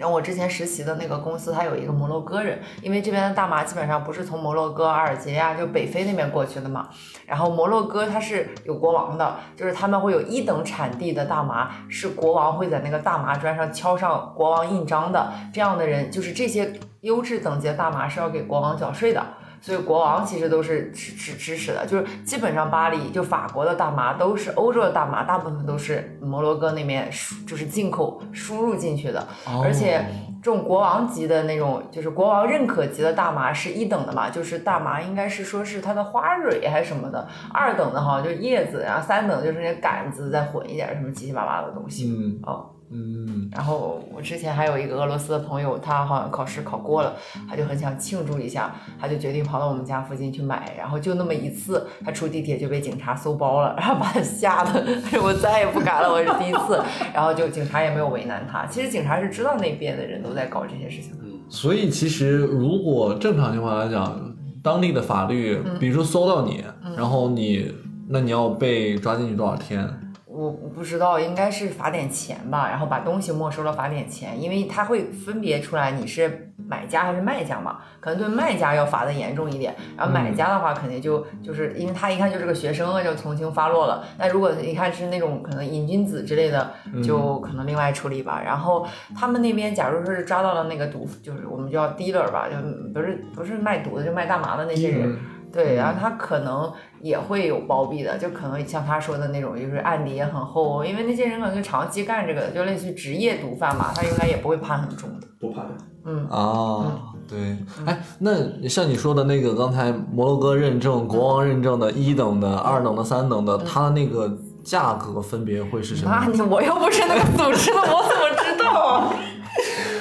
[0.00, 6.88] 然后我之前实习的那个公司，它有一个摩洛哥人，因为这边的大麻基本上不是从摩洛哥、阿尔及利亚就北非那边过去的嘛。
[7.26, 15.30] 然后摩洛哥它是有国王的，就是他们会有一等产地的大麻，是国王会在那个大麻砖上敲上国王印章的。
[15.52, 19.22] 这样的人，就是这些优质等级的大麻是要给国王缴税的。
[19.60, 29.60] 所以国王其实都是支支支持的，就是基本上巴黎就法国的大麻都是欧洲的大麻，大部分都是摩洛哥那边输就是进口输入进去的，哦。
[29.62, 30.04] 而且
[30.42, 42.40] 这种国王级的那种就是国王认可级的大麻是一等的嘛，就是大麻应该是说是它的花蕊还是什么的，二等的好像就叶子，然后三等就是那些杆子再混一点什么七七八八的东西，嗯。
[42.44, 42.70] 哦。
[42.92, 47.14] 嗯，然后我之前还有一个俄罗斯的朋友，他好像考试考过了，
[47.48, 54.84] 他就很想庆祝一下，他就决定跑到我们家附近去买，然后就那么一次，他出地铁就被警察搜包了，然后把他吓得，
[55.22, 56.82] 我再也不敢了，我是第一次，
[57.14, 65.78] 然后就警察也没有为难他，其实警察是知道那边的人都在搞这些事情的，所以其实如果正常情况来讲，当地的法律，嗯。
[65.78, 66.64] 比如说搜到你，
[66.96, 67.72] 然后你，
[68.08, 69.88] 那你要被抓进去多少天？
[70.32, 84.04] 我我不知道，应该是罚点钱吧，然后把东西没收了罚点钱，因为他会分别出来你是买家还是卖家嘛，可能对卖家要罚的严重一点，然后买家的话肯定就就是因为他一看就是个学生啊，就从轻发落了。
[84.18, 86.70] 那如果一看是那种可能瘾君子之类的，
[87.02, 88.40] 就可能另外处理吧。
[88.44, 92.56] 然后他们那边假如说是抓到了那个毒，就是我们叫 dealer 吧，就
[92.94, 95.18] 不是不是卖毒的，就卖大麻的那些人。
[95.52, 105.26] 对，然后他可能也会有包庇的，就可能像他说的那种，就是案底也很厚，因为那些人可能就长期干这个的，就类似于职业毒贩嘛，他应该也不会判很重的。
[105.40, 105.66] 不判。
[106.04, 114.30] 嗯，啊，对，哎，那像你说的那个刚才摩洛哥认证、国王认证的一等的、二等的、三等的，它的那个
[114.64, 116.10] 价格分别会是什么？
[116.10, 119.12] 那你我又不是那个组织的，我怎么知道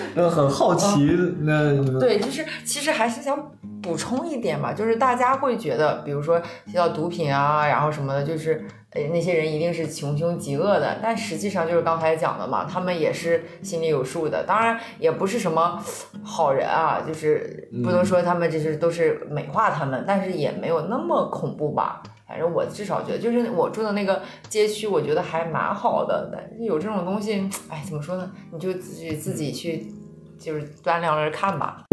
[0.10, 0.13] 啊？
[0.15, 1.06] 那很好奇，
[1.41, 15.82] 那对，就是其实还是想补充一点吧，就是大家会觉得，比如说提到毒品啊，然后什么的，就是呃那些人一定是穷凶极恶的，但实际上就是刚才讲的嘛，他们也是心里有数的，当然也不是什么
[16.24, 22.02] 好人啊，就是不能说他们就是都是美化他们，但是也没有那么恐怖吧。
[22.28, 26.30] 反正我至少觉得，就是我住的那个街区，我觉得还蛮好的。
[26.32, 28.32] 但有这种东西，哎，怎么说呢？
[28.52, 29.91] 你就自己自己去，
[30.39, 31.84] 就是端量着看吧。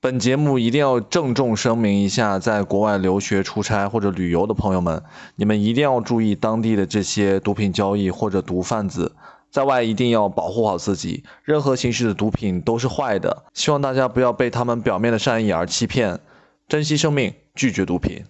[0.00, 5.02] 本节目一定要郑重声明一下，在国外留学、出差或者旅游的朋友们，
[5.34, 9.12] 你们一定要注意当地的这些毒品交易或者毒贩子，
[9.50, 11.24] 在外一定要保护好自己。
[11.42, 16.20] 任何形式的毒品都是坏的，希望大家不要被他们表面的善意而欺骗，
[16.68, 18.24] 珍惜生命，拒绝毒品。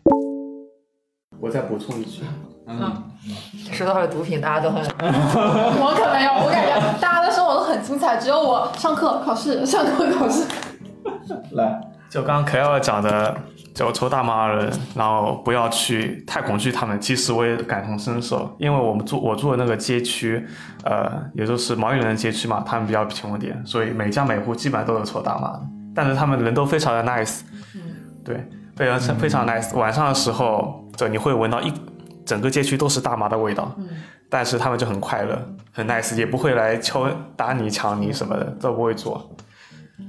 [1.38, 2.22] 我再补充一句，
[2.66, 3.02] 嗯
[3.70, 7.45] 说到了毒品，大家都很 我可没有，我感觉大家都生活都
[7.76, 10.46] 很精彩，只有我上课考试，上课考试。
[11.52, 11.78] 来，
[12.10, 13.36] 就刚刚凯尔讲的，
[13.74, 16.98] 就抽大麻的人，然后不要去太恐惧他们。
[16.98, 20.46] 其实我也感同身受，因为我们住我住的那个街区，
[20.84, 25.60] 呃，也就是毛利人的街区嘛，他们比较穷一点，所以每家每户基本上都有抽大麻的，
[25.94, 27.40] 但是他们人都非常的 nice，
[28.24, 29.76] 对，非常非常 nice。
[29.76, 31.70] 晚上的时候，就你会闻到一
[32.26, 33.74] 整个街区都是大麻的味道，
[34.28, 35.40] 但是他们就很快乐，
[35.72, 39.30] 很 nice，也不会来敲打你、抢你什么的，都不会做。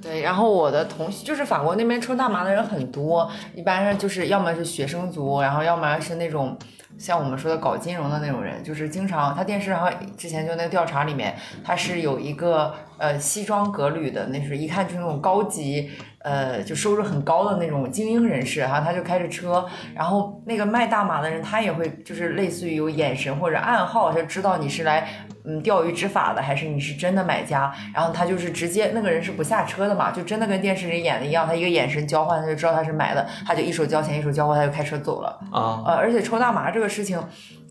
[0.01, 0.21] 对。
[0.21, 6.58] 然后我的同学就是法国那边抽大麻的人很多，一般上就是要么是学生族，然后要么是那种。
[6.97, 15.89] 像我们说的搞金融的那种人，就是经常他电视上之前就那个调查里面，他是有一个呃西装革履的，那是一看就是那种高级。
[16.19, 19.65] 呃，就收入很高的那种精英人士哈，他就开着车，
[19.95, 25.07] 然后那个卖大麻的人，他也会就是类似于有眼神或者暗号，就知道你是来
[25.48, 27.74] 嗯钓鱼执法的，还是你是真的买家。
[27.93, 35.30] 然后他就是直接那个人是不下车的嘛，就真的跟电视里演的一样，他一个眼神交换，他就知道他是买的，他就一手交钱一手交货，他就开车走了。
[35.52, 37.20] 啊，呃，而且抽大麻这个事情。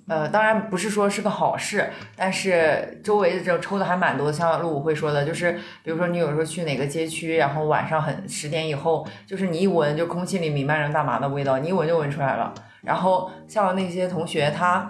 [0.08, 5.50] 呃，当然不是说是个好事，但是周围的这抽的还蛮多的，像陆武会说的，就是
[5.82, 12.54] 比如说你有时候去哪个街区，然后晚上很十点以后，就是你一闻就空气里弥漫着大麻的味道，你一闻就闻出来了。
[12.82, 14.88] 然后像那些同学，他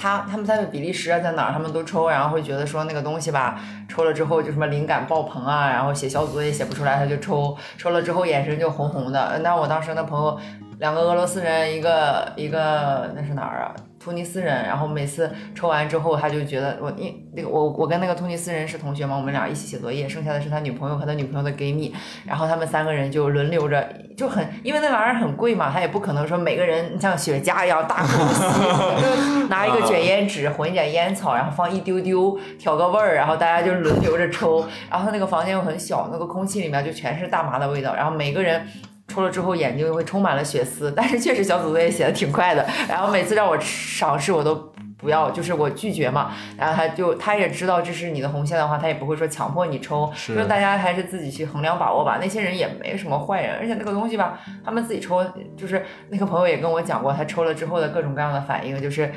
[0.00, 9.38] 他他们在比利时啊，在哪儿他们都抽，然后会觉得说那个东西吧，抽了之后就什么灵感爆棚啊，然后写小组作业写不出来他就抽，抽了之后眼神就红红的。
[9.40, 10.40] 那我当时那朋友，
[10.78, 13.74] 两个俄罗斯人，一个一个那是哪儿啊？
[14.02, 21.94] 突尼斯人，然后每次抽完之后，他就觉得我因那个我我跟那个突尼斯人是同学嘛，我们俩一起写作业，剩下的是他女朋友和他女朋友的闺蜜，
[22.24, 23.86] 然后他们三个人就轮流着，
[24.16, 38.66] 就很因为那玩意儿很贵嘛，他也不可能说每个人像雪茄一样大口吸，就拿一个卷烟纸混一点烟草，然后放一丢丢调个味儿，然后大家就轮流着抽，然后他那个房间又很小，那个空气里面就全是大麻的味道，然后每个人。
[39.10, 42.64] 抽了之后眼睛会充满了血丝，但是确实小组作业写的挺快的。
[42.88, 46.30] 然后每次让我尝试我都不要，就是我拒绝嘛。
[46.56, 50.08] 然后他就他也知道这是你的红线的话，他也不会说强迫你抽。
[50.14, 52.18] 是大家还是自己去衡量把握吧。
[52.20, 55.24] 那些人也没什么坏人，而且那个东西吧，他们自己抽，
[55.56, 59.12] 就是那个朋友也跟我讲过，他抽了之后的各种各样的反应，就是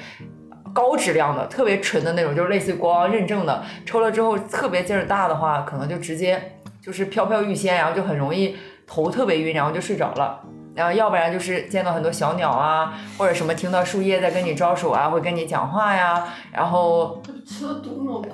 [0.73, 3.63] 高质量的、特别纯的那种，就是类似于国王认证的。
[3.85, 8.55] 抽了之后特别劲儿大的话，可能就直接就是飘飘欲仙，然后就很容易。
[8.87, 10.39] 头特别晕，然后就睡着了，
[10.75, 18.27] 然后要不然就是见到很多小鸟啊，或者什么听到树叶在跟你招手啊，会跟你讲话呀，然后吃了毒了，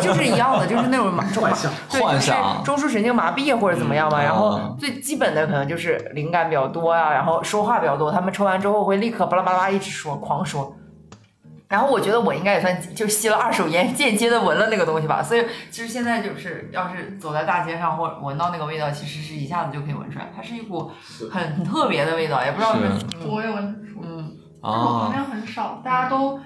[0.00, 2.32] 就是一样的，就是那种麻幻想，对，就是
[2.64, 4.22] 中枢神经麻痹或者怎么样嘛。
[4.22, 8.10] 然后最基本的可能就是灵感比较多啊，然后说话比较多。
[8.10, 10.76] 他们抽完之后会立刻巴拉巴拉一直说，狂说。
[11.74, 15.20] 然后我觉得我应该也算就吸了二手烟，间接的闻了那个东西吧。
[15.20, 20.88] 所以其实现在就是要是走在大街上或闻到那个味道，其实是一下子就可以闻出来，它是一股
[21.32, 23.26] 很特别的味道，也不知道是。
[23.26, 23.98] 我也闻得出。
[24.04, 24.36] 嗯。
[24.60, 25.10] 啊。
[25.10, 26.38] 含量很少，大家都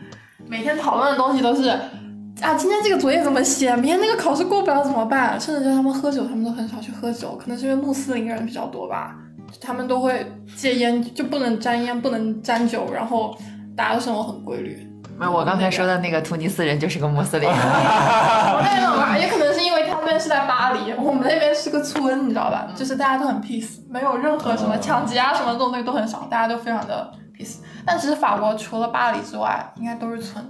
[0.47, 3.77] 每天讨论的东西都是啊，今天这个作业怎么写？
[3.77, 5.39] 明天那个考试过不了怎么办？
[5.39, 9.15] 甚至就他们喝酒，他们都很少去喝酒，可能是因为穆斯林人比较多吧，
[9.61, 10.27] 他们都会
[10.57, 13.37] 戒烟，就不能沾烟，不能沾酒，然后
[13.77, 14.88] 大家的生活很规律。
[15.21, 17.49] 那我刚才说的那个突尼斯人就是个穆斯林。
[17.51, 22.69] 我那种吧，也可能是因为他们是在巴黎，我们那边是个村，你知道吧？
[22.75, 27.57] 就是大家都很 peace，没有任何什么抢劫啊什么这种东西都很少，大家都非常的 peace。
[27.85, 30.45] 但其实法国除了巴黎之外，应该都是村，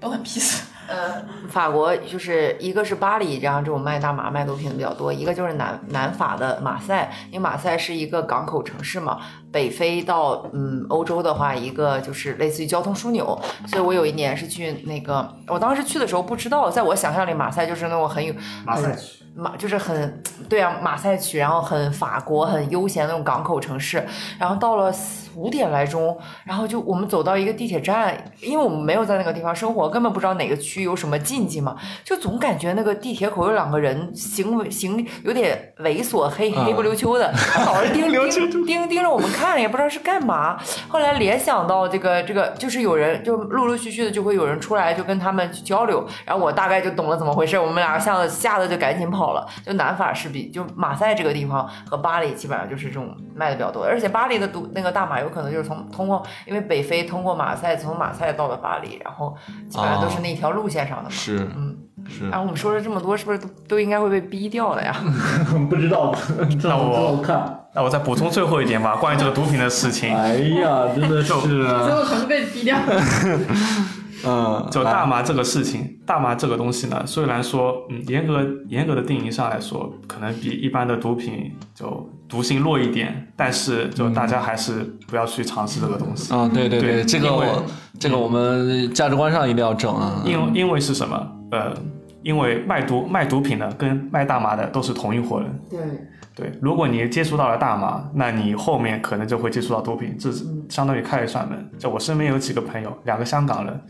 [0.00, 0.60] 都很 peace。
[0.88, 9.18] 呃，法国就是一个是巴黎，然后这种卖大麻、卖毒品的比较多；一个就是南南法的马赛，因为马赛是一个港口城市嘛。
[9.52, 13.38] 北非到嗯欧洲的话，一个就是类似于交通枢纽。
[13.66, 19.22] 所以我有一年是去那个，我当时去的时候不知道，在我想象里马赛就是那种很有马赛区。
[19.34, 24.06] 马就是很对啊，马赛区，然后很法国、很悠闲那种港口城市。
[24.38, 24.92] 然后到了
[25.36, 37.32] 五点来钟，然后就我们走到一个地铁站，因为我们没有在那个地方生活，根本不知道哪个区有什么禁忌嘛，就总感觉那个地铁口有两个人行为行有点猥琐，黑黑不溜秋的，
[37.66, 40.56] 老是盯盯盯盯着我们看，也不知道是干嘛。
[40.88, 49.32] 后来联想到这个这个，就是有人就陆陆续续的就会有人出来就跟他们去交流，然后我大概就懂了怎么回事，我们俩吓得吓得就赶紧跑。
[49.32, 59.34] 了，就南法是比就马赛这个地方和巴黎基本上就是这种卖的比较多，而且巴黎的都那个大麻有可能就是从通过，因为北非通过马赛，从马赛到了巴黎，然后
[59.68, 61.10] 基本上都是那条路线上的嘛。
[61.10, 61.76] 是，嗯，
[62.08, 62.28] 是。
[62.28, 64.94] 然后我们说了这么多，是不是都都应该会被逼掉了呀？
[65.70, 66.14] 不知道，
[66.64, 70.14] 那我看，那我再补充最后一点吧，关于这个毒品的事情。
[70.14, 72.76] 哎呀，真的 是，最后全是被逼掉。
[74.24, 86.32] 嗯，就大麻这个事情，大麻这个东西呢，虽然说，嗯，严格严格的定义上来说，可能比一般的毒品就毒性弱一点，但是就大家还是不要去尝试这个东西。
[86.32, 87.64] 啊，对对对，这个我
[87.98, 90.22] 这个我们价值观上一定要整啊。
[90.24, 91.28] 因因为是什么？
[91.50, 91.72] 呃，
[92.22, 95.60] 因为卖毒卖毒品的跟卖大麻的都是同一伙人。
[95.68, 95.78] 对。
[96.34, 100.30] 对，如果你接触到了大麻，那你后面可能就会接触到毒品，这
[100.68, 101.70] 相当于开了一扇门。
[101.78, 103.80] 就我身边有几个朋友，两个香港人，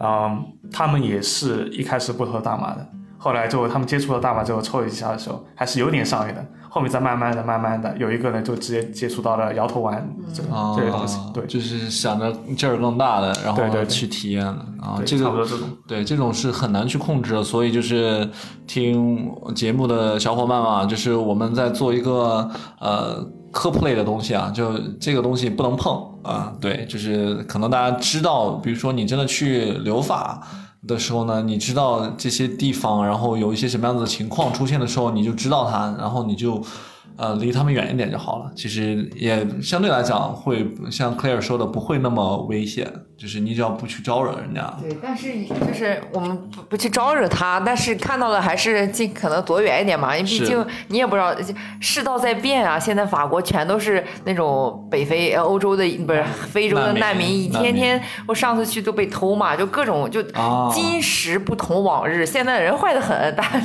[0.00, 2.86] 嗯，他们也是一开始不喝大麻的，
[3.16, 6.46] 后来就他们接触了大麻之后抽一下的时候，还是有点上瘾的。
[6.68, 15.68] 后面再慢慢的、慢慢的，有一个呢就直接接触到了摇头丸这个、啊这些东西，对，就是想着劲儿更大的，然后对对对去体验了啊，对这个差不多这种。
[15.86, 18.28] 对，这种是很难去控制的，所以就是
[18.66, 22.50] 听节目的小伙伴嘛，就是我们在做一个
[22.80, 30.46] 呃科普类的东西啊，就这个东西不能碰啊，对，就是可能大家知道，比如说你真的去留法。
[30.86, 36.62] 的时候呢，你知道这些地方，然后有一些什么样子的情况出现的时候，你就知道它，然后你就
[37.16, 38.50] 呃离他们远一点就好了。
[38.56, 44.62] 其实也相对来讲会像 Claire 说的，不会那么危险，就是你只要不去招惹人家。
[44.80, 51.34] 对，但是就是我们不不去招惹他，但是看到了还是尽可能躲远一点嘛，因为毕竟你也不知道
[51.80, 52.78] 世道在变啊。
[52.78, 63.60] 现在法国全都是那种北非、呃欧洲的不是非洲的难民，一天天我上次去都被偷嘛，就各种就啊今时不同往日，现在人坏的很，大家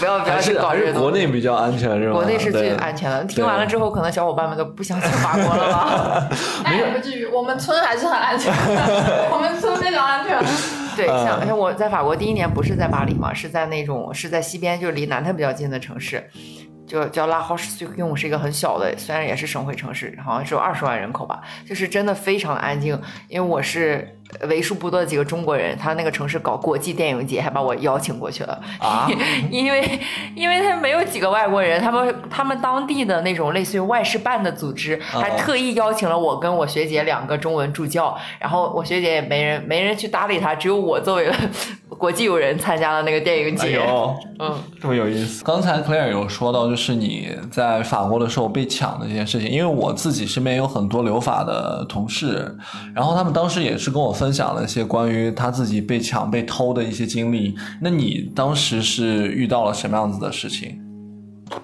[0.00, 0.98] 不要不要去搞这个东西。
[1.00, 2.14] 国内比较安全是吧？
[2.14, 3.24] 国内是最安全的。
[3.24, 6.28] 听完了之后，可能小伙伴们都不想去法国了吧？
[6.64, 8.71] 哎，不至于，我们村还是很安全的，
[9.32, 10.38] 我们村非常安全。
[10.96, 16.22] 对，嗯像像我在法国第一年不是在巴黎嘛，是在那种是在西边，就是离南特比较近的城市，
[16.86, 23.00] 就叫拉豪什用，是一个很小的，虽然也是省会城市，好像只有二十万人口吧，就是真的非常安静。
[23.28, 24.06] 因为我是
[24.48, 28.60] 为数不多的几个中国人，他那个城市搞国际电影节，还把我邀请过去了。
[28.78, 29.08] 啊，
[29.50, 30.00] 因为
[30.34, 41.36] 因为他没有几个外国人，他们他们当地的那种类似于外事办的组织，还特意邀请了我跟我学姐两个中文助教，然后我学姐也没人没人去搭理他，只有我作为了
[41.98, 43.72] 国际友人参加了那个电影哎节。
[43.72, 45.44] 呦，嗯，这么有意思。
[45.44, 52.56] 刚才 Claire 有说到，就是你在法国的时候被抢的这件事情，因为我自己身边有很多留法的同事，
[52.94, 57.56] 然后他们当时也是跟我分享了一些关于他自己被抢、被偷的一些经历。
[57.80, 60.80] 那你当时是遇到了什么样子的事情？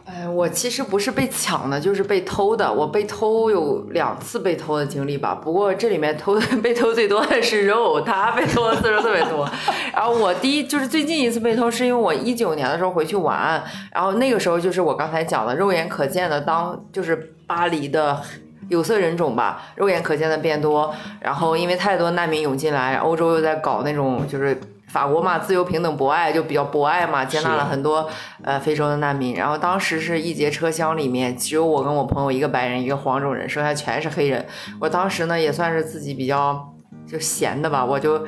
[0.07, 2.71] 哎，我其实不是被抢的，就是被偷的。
[2.71, 9.49] 我被偷有两次被偷的经历吧，不过这里面偷被偷最多的是肉，他被偷的次数特别多。
[9.95, 18.21] 然后我第一就是最近一次被偷，是因为我一九年的时候回去玩，然后那个时候就是我刚才讲的，肉眼可见的当就是巴黎的。
[18.69, 24.59] 有色人种吧，肉眼可见的变多，然后因为太多难民涌进来，欧洲又在搞那种就是
[24.89, 28.09] 法国嘛，自由平等博爱就比较博爱嘛，接纳了很多
[28.43, 29.35] 呃非洲的难民。
[29.35, 34.47] 然后当时是一节车厢里面只有我跟我朋友一个白人，一个黄种人，剩下全是黑人。
[34.81, 36.73] 我当时呢也算是自己比较
[37.07, 38.27] 就闲的吧，我就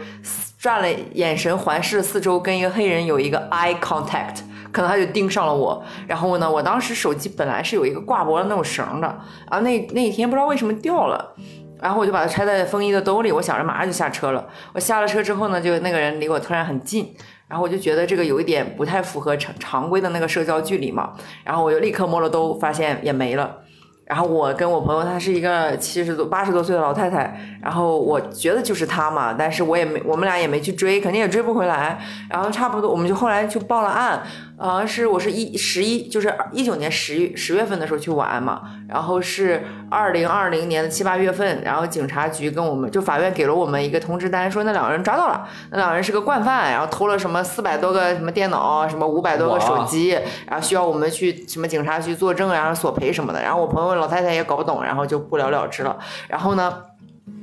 [0.59, 4.41] 转了眼神环视四周，跟一个黑人有一个 eye contact。
[4.73, 9.07] 可能他就盯上了我，然后呢，我当时手机本来是有一个挂脖的那种绳的，
[9.51, 11.35] 然后那那一天不知道为什么掉了，
[11.81, 14.47] 然后我就把它揣在风衣的兜里，我想着马上就下车了。
[14.75, 17.15] 我下了车之后呢，就那个人离我突然很近，
[17.49, 21.13] 然后我就觉得这个有一点不太符合常常规的那个社交距离嘛，
[21.45, 23.57] 然后我就立刻摸了兜，发现也没了。
[24.07, 31.97] 然后我跟我朋友，她是一个七十多、八十多岁的老太太，然后我觉得就是她嘛，但是我也没，我们俩也没去追，肯定也追不回来。
[32.29, 34.21] 然后差不多，我们就后来就报了案，
[34.61, 50.11] 呃，是我是一十一，就是一九年十月十月份的时候去玩嘛，然后是二零二零年的七八月份，然后警察局跟我们就法院给了我们一个通知单，说那两个人抓到了，那两个人是个惯犯，然后偷了什么四百多个什么电脑，什么五百多个手机，
[50.47, 53.41] 然后需要我们去什么警察局作证，然后索赔什么的。
[53.41, 55.99] 然后我朋友老太太也搞不懂，然后就不了了之了。
[56.29, 56.71] 然后呢，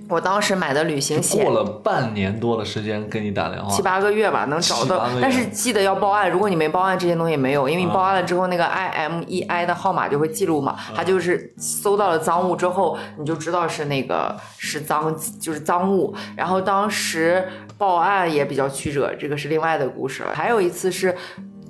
[0.09, 5.07] 我当时买的旅行险过了半年多的时间给你打电话，七八个月吧，能找到。
[5.21, 10.77] 但是记得要报案，如果你没报案，这些东西没有，因为你啊报案了之后，那个 IMEI 的号码就会记录嘛。
[10.95, 16.15] 它就是搜到了赃物之后，你就知道是那个是赃，就是赃物。
[16.35, 17.47] 然后当时
[17.77, 20.29] 报案也比较曲折，这个是另外的故事了。
[20.33, 21.15] 还有一次是。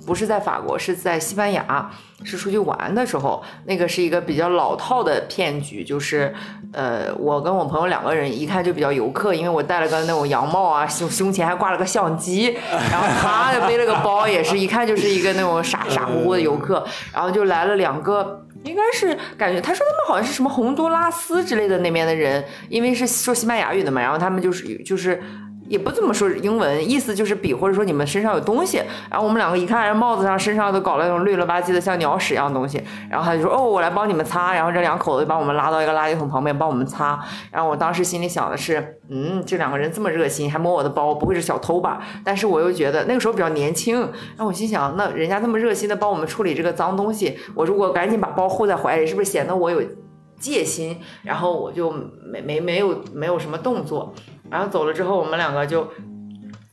[0.08, 1.90] 不是在法国，是在西班牙，
[2.24, 6.34] 是出去玩的时候，那个是一个比较老套的骗局，就是，
[6.72, 12.56] 呃，我跟我朋友两个人，一看就比较游客，因为我戴了个那种羊帽啊，胸胸前还挂了个相机，
[12.90, 16.82] 然后他背了个包，也是一看就是一个那种傻傻乎乎的游客，
[17.12, 18.46] 然后就来了两个。
[18.64, 25.22] 应该是感觉他说他们好像是什么洪都拉斯之类的那边的人，因为是说西班牙语的嘛，然后他们就是就是
[25.68, 28.78] 也不怎么说英文，意思就是比或者说你们身上有东西。
[29.10, 32.82] 然后我们两个一看，人帽子上、身上都搞了那种绿了吧唧的像鸟屎一样东西。
[33.10, 37.18] 然后他就说：“哦，我来帮你们擦。”然后这两口子就把我们拉到一个垃圾桶旁边帮我们擦。
[37.50, 49.82] 然后我当时心里想的是：“嗯，这两个人这么热心，还摸我的包，不会是小偷吧？”但是我又觉得那个时候比较年轻，然后我心想，那人家那么热心的帮我们处理这个脏东西，我如果赶紧把包护在怀里，是不是显得我有
[50.40, 50.98] 戒心？
[51.22, 51.90] 然后我就
[52.24, 54.14] 没没没有没有什么动作。
[54.50, 55.90] 然后走了之后，我们两个就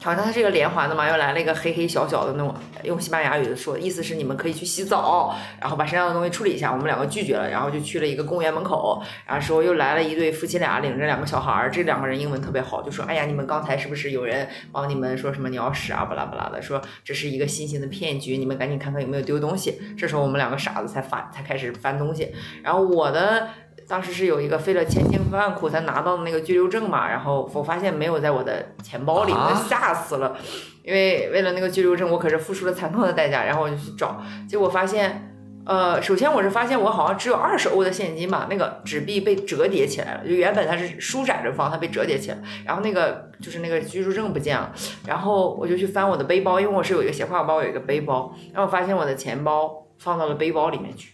[0.02, 2.54] 好像它是一个连环的嘛，又来了一个黑黑小小的那种，
[2.84, 6.72] 用西班牙语的说，意思是你们可以去洗澡，然后把身上的东西处理一下。
[6.72, 19.82] 我们两个拒绝了，然后就去了一个公园门口，然后说又来了一对夫妻俩，领着两个小孩儿，这两个人英文特别好，就说，哎呀，你们刚才是不是有人帮你们说什么鸟屎啊，巴拉巴拉的，说这是一个新型的骗局，你们赶紧看看有没有丢东西。
[19.98, 23.48] 这时候我们两个傻子才翻，才开始翻东西，然后我的。
[23.88, 30.36] 当时是有一个费了千辛万苦才拿到的那个居留证嘛，然后我发现没有在我的钱包里，我就吓死了，
[30.84, 34.20] 因为为了那个居留证，我可是付出了惨痛的代价，然后我就去找，
[34.50, 35.32] 结果发现，
[35.66, 44.72] 呃，首先我是发现我好像只有二十欧的现金嘛，那个纸币被折叠起来了，就原本它是舒展着放，它被折叠起来，然后那个就是那个居住证不见了，
[45.08, 51.14] 然后我就去翻我的背包，因为我是有一个斜挎包，有一个背包，然后我发现我的钱包放到了背包里面去。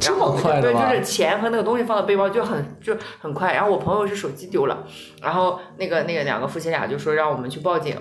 [0.00, 3.54] 这么快对，就是钱和那个东西放到背包就很就很快。
[3.54, 4.84] 然后我朋友是手机丢了，
[5.20, 7.96] 然后那个那个两个夫妻俩就说让我们去报警，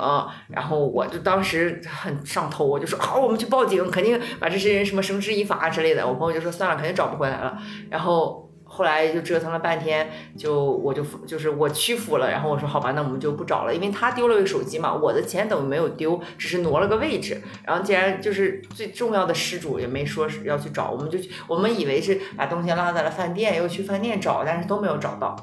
[0.50, 6.06] 然后我就当时很上头，我就说好，我们去报警，肯定把这些人什么绳之以法之类的。
[6.06, 7.58] 我朋友就说算了，肯定找不回来了。
[7.90, 8.43] 然后
[8.74, 17.40] 后来就折腾了半天，就我就就是我屈服了，然后我说好吧，那我们就不找了，因为他丢了个手机嘛，我的钱等于没有丢，只是挪了个位置。
[17.64, 25.36] 然后既然就是最重要的失主也没说要去找，我们就我们以为是把东西落在了饭店，又去饭店找，但是都没有找到。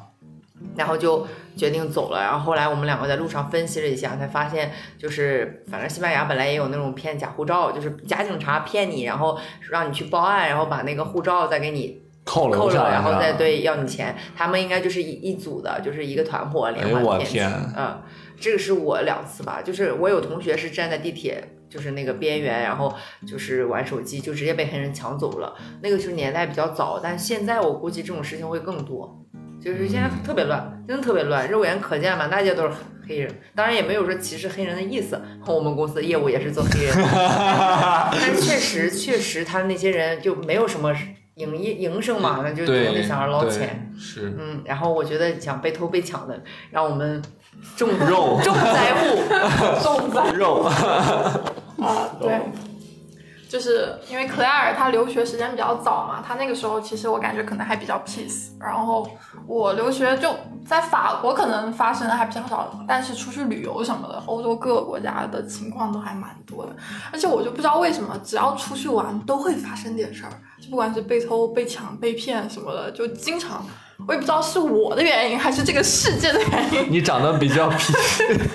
[0.77, 1.27] 然后就
[1.57, 9.39] 决定走了，然后后来我们两个在路上分析了一下，才发现就是，反正西班牙本来也有那种骗假护照，就是假警察骗你，然后
[9.71, 14.17] 让你去报案，然后把那个护照再给你扣了扣了，然后再对要你钱。
[14.37, 17.39] 他们应该就是一一组的，就是一个团伙连环骗局。
[17.39, 18.03] 天嗯，
[18.41, 21.57] 这个是我两次吧，就是我有同学是站在地铁。
[21.71, 22.93] 就是那个边缘，然后
[23.25, 25.55] 就是玩手机，就直接被黑人抢走了。
[25.83, 29.25] 那个就是年代比较早，但现在我估计这种事情会更多。
[29.63, 32.71] 就是现在特别乱，真的特别乱，肉眼可见，满大街都是
[33.07, 33.33] 黑人。
[33.55, 37.05] 当然也没有说歧视黑人的意思，我们公司的业务也是做黑人的，
[38.21, 40.93] 但是确实确实他那些人就没有什么
[41.41, 43.93] 营业营生嘛，那就总对得想要捞钱。
[43.99, 44.35] 是。
[44.39, 47.23] 嗯，然后我觉得想被偷被抢的，让我们
[47.77, 49.19] 重 肉重灾户，
[49.83, 50.63] 重灾肉，
[51.83, 52.41] 啊，对，
[53.49, 59.07] 就是因为克莱尔他留学时间比较早嘛，他那个时候其实我感觉可能还比较 peace，然后
[59.47, 60.33] 我留学就
[60.67, 66.73] 在法国可能发生的还比较少，但是出去旅游什么的，欧洲各个国家的情况都还蛮多的，
[67.13, 70.37] 而且我就不知道为什么，只要出去玩都会发生点事儿，就
[70.69, 73.65] 不管是被偷、被抢、被骗什么的，就经常。
[74.09, 77.93] 我也不知道是我的原因还是这个世界的原因， 你长得比较 p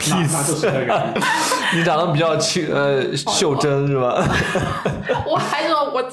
[0.09, 1.13] 那那就是那个，
[1.75, 4.27] 你长得比较清呃袖珍是吧？
[5.27, 6.03] 我还说我，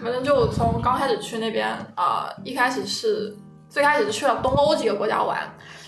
[0.00, 3.36] 反正就从刚开始去那边啊、呃一开始是
[3.68, 5.38] 最开始是去了东欧几个国家玩，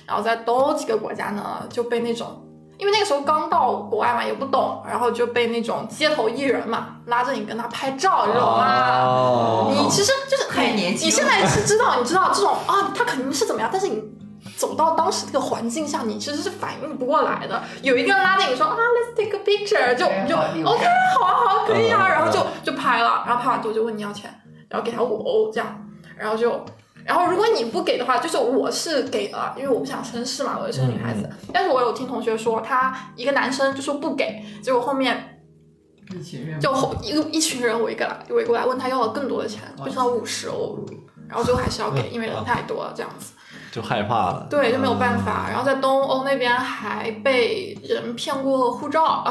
[0.05, 2.43] 然后在东欧几个国家呢就被那种。
[2.79, 14.03] 因为那个时候刚到国外嘛，也不懂，然后就被那种街头艺人嘛拉着你跟他拍照，你知道吗你其实就是你太年轻你现在是知道，你知道这种啊，他肯定是怎么样，但是你
[14.57, 17.62] 走到当时这个环境下，你其实是反应不过来的。
[17.83, 20.37] 有一个人拉着你说啊，Let's take a picture，就你就
[20.68, 20.87] OK，
[21.18, 24.33] 好啊好啊，可以啊，嗯然后就就拍了，然后拍完之后就问你要钱，
[24.68, 25.85] 然后给他五欧这样，
[26.16, 26.64] 然后就。
[27.05, 31.29] 然后如果你不给的话，就是我是给了，因为我不想生事嘛，我是个女孩子。
[31.53, 35.43] 但是我有听同学说，他一个男生就说不给，结果后面
[36.11, 40.79] 一群人就后一个一群人围过来，围过来问他要了更多的钱，变成了五十欧，
[41.29, 43.33] 然后最后还是要给，因为人太多了这样子。
[43.71, 44.47] 就害怕了。
[44.49, 45.49] 对，就没有办法。
[45.51, 49.25] 然后在东欧那边还被人骗过护照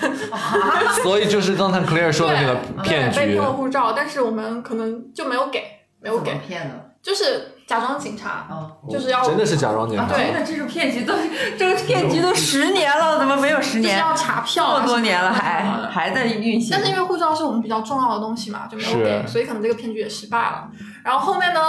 [1.02, 5.62] 所以就是刚才 Claire 说的那个骗局被骗，了护照，但是我们可能就没有给，
[6.00, 8.70] 没有给，骗的就是假装警察，啊。
[8.88, 10.06] 就是要真的是假装警察。
[10.06, 11.14] 对真的，这种骗局都
[11.58, 13.98] 这个骗局都十年了，怎么没有十年？
[13.98, 16.70] 就是要查票啊这么多年了，还还在运行。
[16.72, 20.68] 但是因为护照是我们比较重要的东西嘛，就没有给，所以可能这个骗局也失败了。
[21.04, 21.60] 然后后面呢，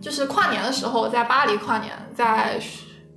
[0.00, 2.60] 就是跨年的时候在巴黎跨年，在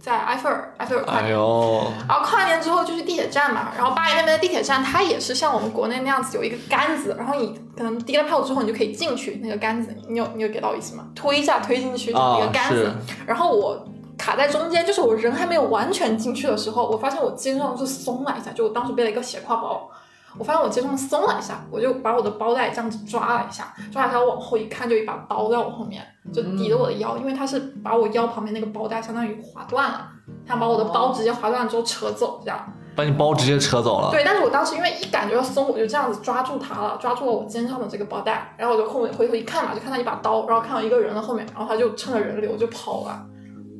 [0.03, 1.31] 在埃菲尔埃菲尔跨哎年。
[1.31, 11.05] 呦，然后跨年之后就去地铁站嘛，然后巴黎那边的地铁站它也是像我们国内那样子有一个杆子，然后你可能滴了票之后你就可以进去那个杆子，你有你有给到意思吗？
[11.15, 13.81] 推一下推进去啊一个杆子，是然后我
[14.17, 19.89] 卡在中间，就是我人还没有完全进去的时候，我发现我肩上就松了一下，就我当时背了一个斜挎包，
[20.37, 30.07] 我发现我肩上松了一下，我就把我的包带这样子抓了一下，抓了一下往后一看，就一把刀在我后面，就抵着我的腰，因为它是把我腰旁边那个包带相当于划断了，
[30.45, 32.59] 他把我的包直接划断了之后扯走，这样。
[32.95, 34.11] 把你包直接扯走了。
[34.11, 43.25] 对，但是我当时因为一感觉要松，我就这样子抓住它了，抓住了我肩上的这个包带，然后我就后面回头一看嘛，就看到一把刀，然后看到一个人的后面，然后他就趁着人流就跑了。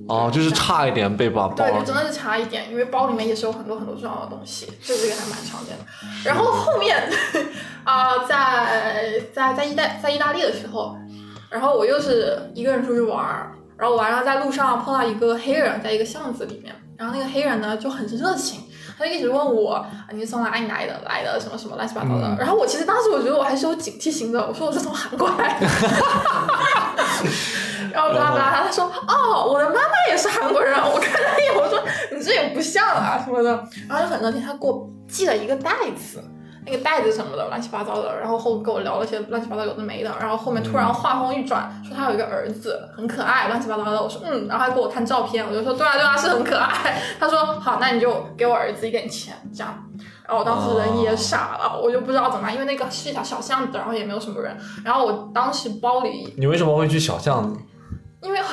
[0.08, 5.86] 哦，就是差一点被把包对，就真的是差一点，因为包里面也是有很多很多重要的东西，这个也还蛮常见的。
[6.26, 7.10] 然后后面
[7.84, 10.96] 啊、在在在意大在意大利的时候，
[11.50, 18.62] 然后我又是一个人出去玩儿，然后完了在路上碰到一个黑人，在一个巷子里面，然后那个黑人呢就很热情。
[18.96, 25.68] 他就一直问我啊你是从哪里来的来的什么什么乱七八糟的，然后我其实当时我觉得我还是有警惕心的，我说我是从韩国来的，
[27.94, 31.80] 然后巴拉巴拉，他说哦，我的妈妈也是韩国人，我看他一眼，我说
[32.12, 33.50] 你这也不像啊什么的，
[33.88, 36.24] 然后就很热情，他给我寄了一个袋子。
[36.66, 44.02] 那个袋子什么的乱七八糟的，然后后跟我聊了些乱七八糟有的没的，然后后面突然话锋一转，说他有一个儿子很可爱，乱七八糟的。
[44.02, 47.02] 我说嗯，然后他给我看照片，我就说对啊对啊是很可爱。
[47.20, 49.78] 他说好，那你就给我儿子一点钱这样。
[50.26, 54.58] 然后我当时人也傻了，我就不知道怎么办，因为那个是一条小巷子，然后也没有什么人。
[54.86, 57.60] 然后我当时包里你为什么会去小巷子？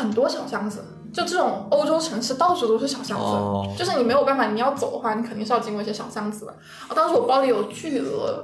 [0.00, 6.52] 很多小巷子，就这种欧洲城市到处都是小巷子，哦就是你没有办法，你要走的话，你肯定是要经过一些小巷子的。
[6.52, 8.42] 啊当时我包里有巨额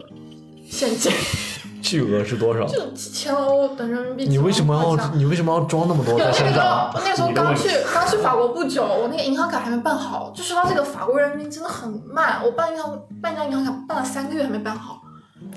[0.68, 1.12] 现金，
[1.82, 2.66] 巨额是多少？
[2.66, 4.24] 就几千欧的人民币。
[4.26, 6.92] 你为什么要你为什么要装那么多对，在身那个时候上？
[7.04, 10.32] 那个时候刚去刚去法国不久，我那个银行卡还没办好。
[10.34, 15.00] 就说到这个法国人民真的很慢，我办银行办一张银行卡办了三个月还没办好。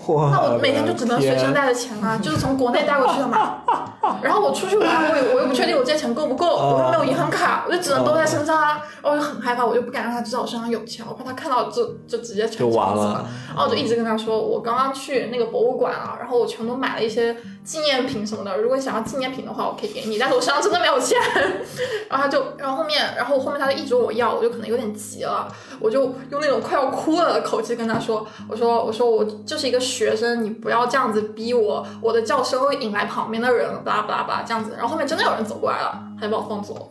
[0.07, 3.57] 哇那我每天就只能随身带着钱啊，就是从国内带过去的嘛。
[4.23, 8.81] 然后我出去玩，我也我又不确定我这些钱够不够，我又没有银行卡，我就只能都在身上啊。
[9.01, 13.29] 然后我就很害怕，我就不敢让他知道我身上有钱，我怕他看到就就直接全就完了抢走了。
[13.49, 17.35] 然后我就一直跟他说，我刚刚去那个博物馆啊，然后我全都买了一些
[17.69, 18.57] 纪念品什么的。
[18.57, 21.15] 如果你想要纪念品的话，我可以给你，但是我身上真的没有钱。
[22.09, 25.47] 然后他就，然后后面，然后后面他就一直问我要，我就可能有点急了，
[25.79, 26.01] 我就
[26.31, 34.71] 用那种快要哭了的口气跟他说，我说我说我就是一个学生，你不要这样子逼我，我的叫声会引来旁边的人，巴拉巴拉巴拉这样子。
[34.75, 36.81] 然后后面真的有人走过来了，他就把我放走了。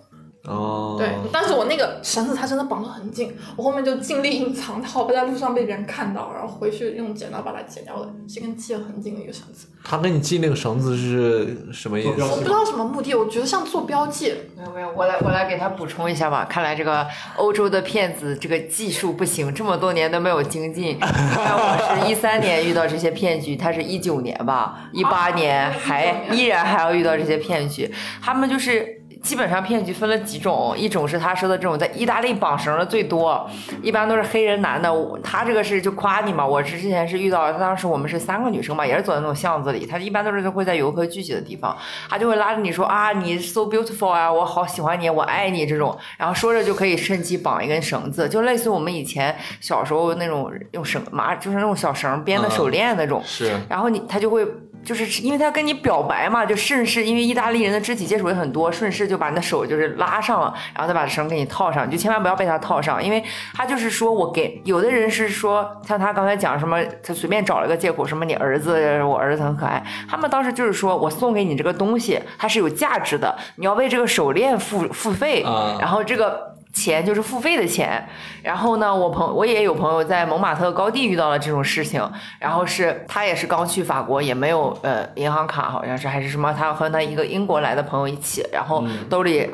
[0.48, 9.68] 哦，对，但是我那个绳子它真的绑得很紧，我后面就尽力隐藏它，我不在路上被别人看到，然后回去用剪刀把它剪掉了，是根系得很紧的一个绳子。
[9.84, 12.22] 他给你系那个绳子是什么意思？
[12.22, 14.34] 我不知道什么目的，我觉得像做标记。
[14.56, 16.44] 没有没有，我来我来给他补充一下吧。
[16.44, 20.98] 看来这个欧洲的骗子这个技术不行，这么多年都没有精进。
[21.00, 27.90] 我是一三年遇到这些骗局，他是一九年吧，一八年还依然还要遇到这些骗局。
[28.20, 33.48] 他们就是基本上骗局分了几种，一种是他说的这种在意大利绑绳的最多，
[33.82, 34.88] 一般都是黑人男的。
[35.22, 41.76] 他这个是就夸你嘛，我是之前是遇到，当时我们是三个女生嘛，也是走在那种巷子里，他一般都是会在游客聚集的地方，
[42.08, 53.22] 他就会拉着你说啊，你 so beautiful 啊，我好喜欢你，我爱你这种，然后说着就可以趁机绑一根绳子，就类似于我们以前小时候那种用绳麻，就是那种小绳编的手链那种。
[53.24, 54.46] 是然后你他就会
[54.84, 63.22] 就是因为他跟你表白嘛，就顺势，因为意大利人的肢体接触也很多，顺势就把你的手就是拉上了，然后再把绳给你套上，你就千万不要被他套上，因为
[63.54, 76.57] 他就是说我给有的人是说像他刚才讲什么，他随便找了个借口，什么你儿子我儿子很可爱，他们当时就是说我送给你这个东西，它是有价值的，你要为这个手链付付费，啊然后这个。
[76.78, 78.06] 钱就是付费的钱，
[78.42, 82.00] 然后呢，我朋我也有朋友在蒙马特高地遇到了这种事情，
[82.38, 89.50] 然后是他也是刚去法国，也没有呃银行卡，好像是还是什么，他和他一个英国来的朋友一起，然后兜里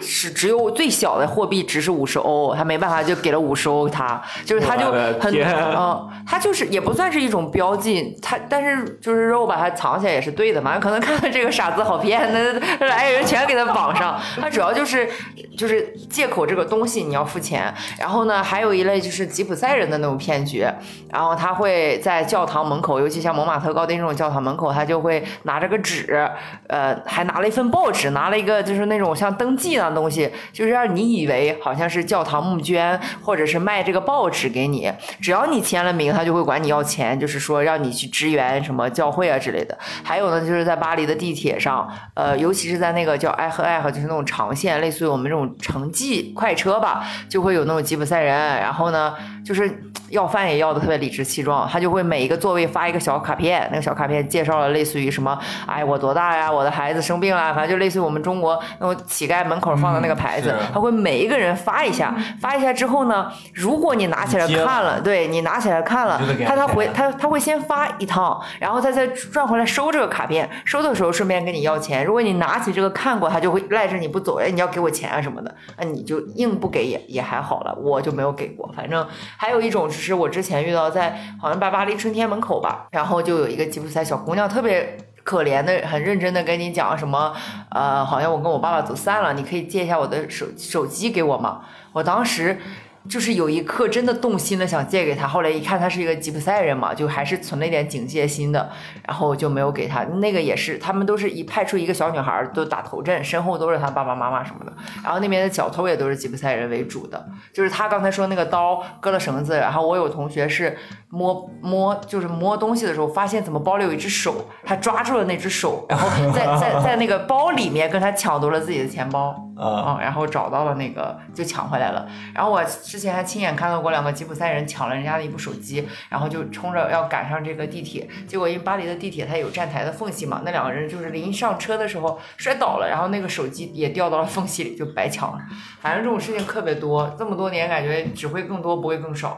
[0.00, 15.08] 是只有最小的货币值是五十欧，他没办法就给了五十欧他，就是他就很天嗯，他就是也不算是一种标记，他但是就是说我把它藏起来也是对的嘛，可能看到这个傻子好骗，那来人全给他绑上，他主要就是
[15.56, 20.66] 就是借口这个东西你要付钱，然后呢还有一类就是吉普赛人的那种骗局，
[21.10, 26.28] 然后他会在教堂门口，尤其像蒙马特高地这种教堂门口，他就会拿着个纸，
[26.68, 39.76] 呃，还拿了一份报纸，拿了一个就是那种像登记一样东西，就是让你以为好像是教堂募捐，或者是卖这个报纸给你，只要你签了名，他就会管你要钱，就是说让你去支援什么教会啊之类的。
[40.02, 49.14] 还有呢，就是在巴黎的地铁上，呃，尤其是在那个叫爱和爱和，就是那种长线，类似于我们这种城际快车吧，就会有那种吉普赛人，然后呢，
[49.44, 49.70] 就是
[50.08, 72.04] 要饭也要的特别理直气壮，他就会每一个座位发一个小卡片，那个小卡片介绍了类似于什么，哎，我多大呀，我的孩子生病了，反正就类似于我们中国那种乞丐门口放的那个牌子，嗯他会每一个人发一下，发一下之后呢，如果你拿起来看了，对你拿起来看了他他回他他会先发一趟，然后他再转回来收这个卡片，收的时候顺便跟你要钱。
[72.04, 78.70] 如果你拿起这个看过，他就会赖着你不走，哎，你要给我钱啊什么的，那你就硬不给也也还好了，我就没有给过。
[78.74, 79.06] 反正
[79.36, 84.96] 还有一种就是我之前遇到在好像在巴黎春天门口吧，然后就有一个吉普赛小姑娘特别。
[85.24, 87.34] 可怜的、很认真的跟你讲什么，
[87.70, 91.62] 呃，好像我跟我爸爸走散了，你可以借一下我的手手机给我吗？
[91.92, 92.60] 我当时。
[93.08, 98.70] 就是有一刻真的动心的想借给他，后来一看他是一个吉普赛人嘛，就还是存了一点警戒心的，
[99.06, 100.04] 然后就没有给他。
[100.04, 104.72] 那个也是，他们都是一派出一个小女孩都打头阵，身后都是他爸爸妈妈什么的。
[105.02, 110.78] 然后那边的小偷也都是吉普赛人为主的，就是他刚才说那个刀割了绳子，然后我有同学是
[111.10, 119.34] 摸摸就是摸东西的时候发现怎么包里有一只手，他抓住了那只手，然后在在在那个包里面跟他抢夺了自己的钱包。
[119.56, 122.04] 啊，嗯，然后找到了那个就抢回来了。
[122.34, 122.60] 然后我
[122.94, 135.40] 之前还亲眼看到过两个吉普赛人抢了人家的一部手机，然后就冲着要赶上这个地铁，结果因为巴黎的地铁它有站台的缝隙嘛，那两个人就是临上车的时候摔倒了，然后那个手机也掉到了缝隙里，就白抢了。
[135.80, 139.36] 反正这种事情特别多，这么多年感觉只会更多不会更少。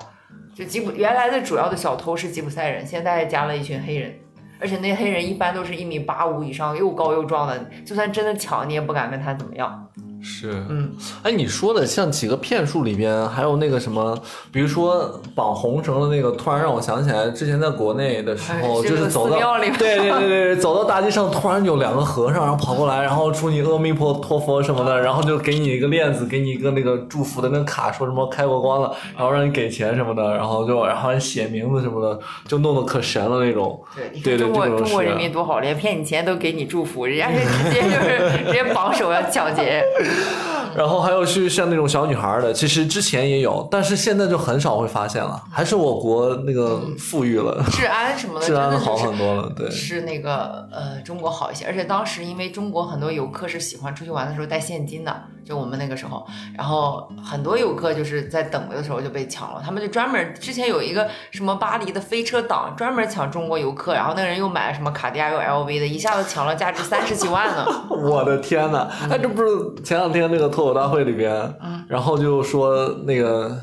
[0.55, 4.15] 就吉普原来的主要的小偷是吉普赛人，现在加了一群黑人。
[4.61, 9.89] 而且那黑人一般都是一米八五以上，又高又壮的，就算真的抢，你也不敢跟他怎么样。
[10.29, 10.91] 是，嗯，
[11.23, 14.19] 哎，你说的像几个骗术里边，还有那个什么，
[14.51, 32.19] 比如说绑红绳的那个，突然让我想起来，之前在国内的时候，哎就是走到，庙里对对对对，走到大街上，突然有两个和尚，然后跑过来，然后祝你阿弥陀陀佛什么的，然后就给你一个链子，给你一个那个祝福的那个卡，说什么开过光了，然后让你给钱什么的，然后就然后还写名字什么的，
[32.49, 33.81] 就弄得可神了那种。
[33.95, 39.85] 对，对对，中国中国人民多好，连骗你钱都给你祝福，人家是直接就是 直接绑手要抢劫。
[40.77, 49.71] 然后还有是像那种小女孩的，其实之前也有，但是现在就很少会发现了，还是我国那个富裕了，治安什么的， 治安好很多了，对。
[49.71, 56.27] 是那个呃中国好一些，而且当时因为中国很多游客是喜欢出去玩的时候带现金的，就我们那个时候，
[56.57, 67.65] 然后很多游客就是在等的时候就被抢了，他们就专门之前有一个什么巴黎的飞车党，专门抢中国游客，然后那个人又买了什么卡地亚又 LV 的，一下子抢了价值三十几万呢。
[67.91, 68.89] 我的天呐！
[69.09, 71.55] 哎，这不是前两天那个脱口大会里边，
[71.89, 73.57] 然后就说那个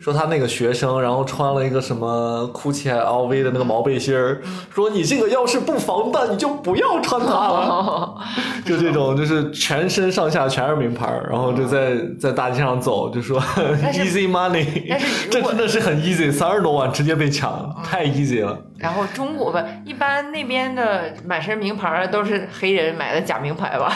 [0.00, 4.40] 说他那个学生，然后穿了一个什么 GUCCI LV 的那个毛背心儿，
[4.74, 8.14] 说你这个要是不防弹，你就不要穿它了。
[8.64, 13.38] 就这种，就是全身上下全是名牌，然后就在在大街上走，就说
[13.92, 23.94] easy money，但是这真的是很 easy，三十多万直接被抢，太 easy 了然后中国不一般那边的满身名牌都是黑人买的假名牌吧？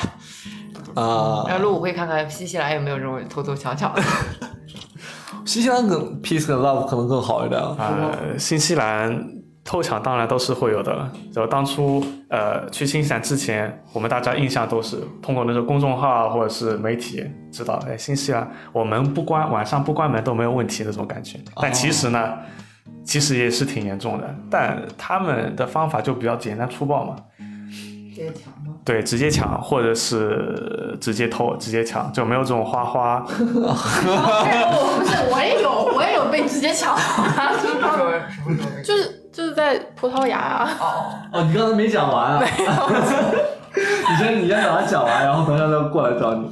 [0.95, 1.47] 啊！
[1.49, 4.03] 然后陆武会看看新西兰有没有这种偷偷抢抢的。
[5.45, 7.61] 新西兰更 peace and love 可能更好一点。
[7.61, 9.27] 呃，新西兰
[9.63, 11.11] 偷抢当然都是会有的。
[11.33, 21.39] 就当初呃去新西兰之前，我们大家印象都是通过那种公众号或者是媒体知道，哎，新西兰我们不关晚上不关门都没有问题那种感觉。
[21.57, 22.35] 但其实呢，
[23.05, 24.35] 其实也是挺严重的。
[24.51, 27.17] 但他们的方法就比较简单粗暴嘛，
[28.15, 28.75] 直接抢吗？
[28.85, 33.25] 对，直接抢或者是直接偷、直接抢，就没有这种花花。
[33.27, 37.27] 我不是，我也有，我也有被直接抢，什么
[37.59, 38.11] 时候？
[38.31, 38.83] 什么时候？
[38.85, 40.85] 就是就是在葡萄牙啊，哦，
[41.33, 42.45] 哦，你刚才没讲完啊？
[43.75, 46.49] 你先你先把它讲完，然后等一下再过来找你。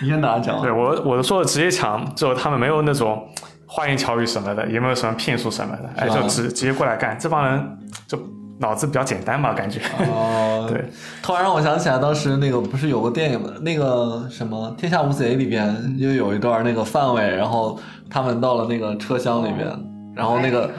[0.00, 0.62] 你先把它讲完。
[0.62, 3.28] 对我我说的直接抢，就他们没有那种
[3.66, 7.18] 花言巧语什么的，也没有什么骗术什么的，哎，就直直接过来干。
[7.18, 8.16] 这帮人就
[8.64, 9.78] 脑子比较简单吧，感觉。
[10.10, 10.82] 哦， 对，
[11.22, 13.50] 突然让我想起来，当时那个不是有个电影吗？
[13.60, 19.68] 那个什么《天下无贼》里边就有一段那个范伟，然后他们到了那个车厢里边，
[20.14, 20.70] 然后那个。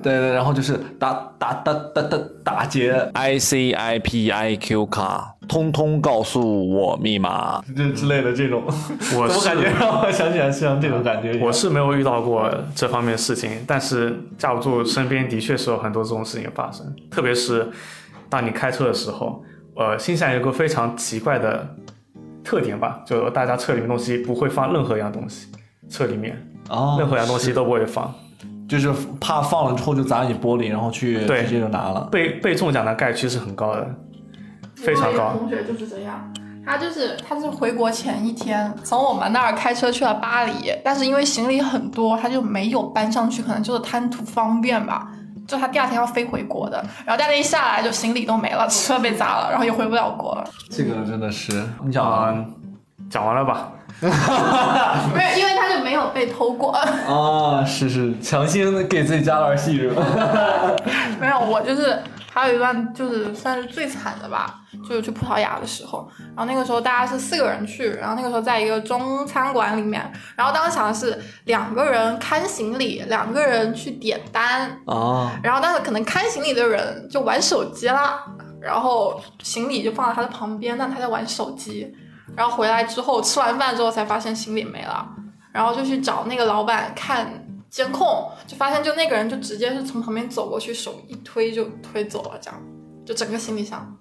[0.00, 7.60] 对对，然后就是打打打打打打劫，I C I P I Q 卡，通通告诉我密码。
[7.76, 8.62] 这之类的这种，
[9.16, 11.36] 我怎么感觉让我想起来像这种感觉？
[11.40, 17.68] 我是没有遇到过这方面的事情，但是架不住身边的确是有很多这种事情发生，特别是
[18.30, 19.42] 当你开车的时候，
[19.74, 21.74] 呃，新西兰有个非常奇怪的
[22.44, 25.48] 特点吧，就大家车里面东西不会放任何一样东西，
[25.90, 28.14] 车里面哦，任何一样东西都不会放，
[28.68, 32.06] 就是怕放了之后就砸你玻璃，然后去对直接就拿了。
[32.12, 33.86] 被被中奖的概率是很高的，
[34.74, 35.48] 非常高我有一个。
[35.48, 36.32] 同学就是这样，
[36.66, 45.08] 他就是他是回国前一天从我们那儿开车去了巴黎，但是因为行李很多，他就没有搬上去，可能就是贪图方便吧。
[45.46, 50.44] 就他第二天要飞回国的，然后第二天一下来就行李都没了，车被砸了，然后也回不了国了。
[50.68, 52.44] 这个真的是，你讲啊、啊
[53.08, 53.72] 讲完了吧？
[55.14, 56.72] 没有，因为他就没有被偷过。
[56.76, 60.02] 啊，是是，强行给自己加段戏是吧？
[61.20, 62.00] 没有，我就是
[62.32, 70.00] 还有一段就是算是最惨的吧，就是去葡萄牙的时候，然后那个时候大家是四个人去，然后那个时候在一个中餐馆里面，
[70.36, 78.20] 然后当时想的是两个人看行李，两个人去点单，啊，然后但是可能看行李的人就玩手机啦。
[78.60, 81.94] 然后行李就放在他的旁边，但他在玩手机。
[82.36, 85.08] 然后回来之后吃完饭之后才发现行李没了，
[85.52, 92.60] 然后就去找那个老板看监控，就发现就那个人就直接是从旁边走过去，手一推就推走了，这样
[93.04, 93.96] 就整个行李箱，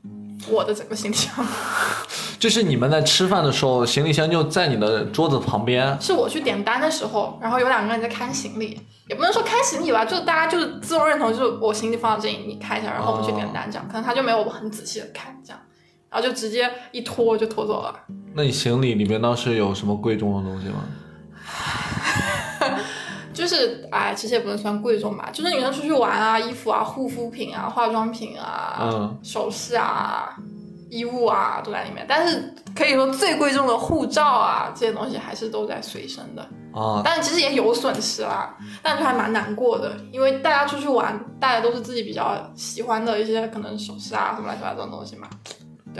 [0.49, 1.45] 我的整个行李箱。
[2.39, 5.99] 就是你们在吃饭的时候，行李箱就在你的桌子旁边。
[5.99, 15.59] 是我去点单的时候，然后有两个人在看行李，也不能说看行李吧，就大家就是自动认同，就是我行李放到这里，你看一下，然后我们去点单，这样，可能他就没有很仔细的看，这样，
[16.09, 17.93] 然后就直接一拖就拖走了。
[18.33, 20.83] 那你行李里面当时有什么贵重的东西吗？
[23.33, 30.35] 就是哎，其实也不能算贵重吧，就是女生出去玩啊，衣服啊、护肤品啊、化妆品啊、嗯首饰啊、
[30.89, 32.03] 衣物啊都在里面。
[32.09, 36.41] 但是可以说最贵重的护照啊这些东西还是都在随身的。
[36.73, 45.27] 啊，但其实也有损失啦，但就还蛮难过的，因为大家出去玩，大家都是自己比较喜欢的一些可能首饰啊什么乱七八糟的东西嘛。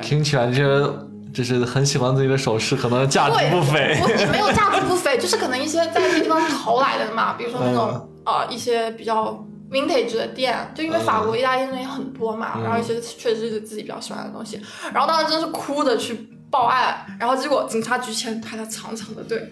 [0.01, 0.89] 听起来这些
[1.33, 3.95] 就是很喜欢自己的首饰，可能价值对，不菲。
[4.01, 14.59] 不也没有价值不菲， 就是可能一些在一些地方淘来的嘛， 比如说那种呃一些比较 vintage 的店，就因为法国、意大利那边也很多嘛，然后一些确实是自己比较喜欢的东西，
[14.93, 19.47] 然后当时真是哭着去报案，然后结果警察局前排了长长的队，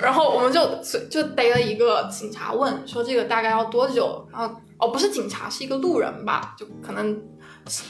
[0.00, 7.16] 然后我们就就逮了一个警察问说这个大概要多久，然后哦不是警察是一个路人吧，就可能。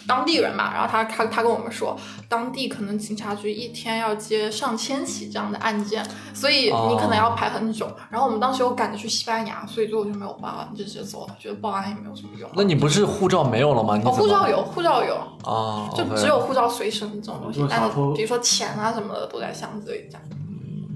[0.06, 1.96] 当地人吧，然后他他他跟我们说，
[2.28, 6.04] 当地可能警察局一天要接上千起这样的案件，
[6.34, 7.90] 所以你可能要排很久。
[8.10, 12.48] 然后我们当时又赶着去西班牙，所以最后就没有报案，就直接走了，觉得报案也没有什么用。
[12.54, 13.96] 那你不是护照没有了吗？
[13.96, 15.14] 你哦，护照有，护照有，
[15.44, 20.22] 啊，就只有护照随身这种东西，但是比如说钱啊什么的都在箱子里这样。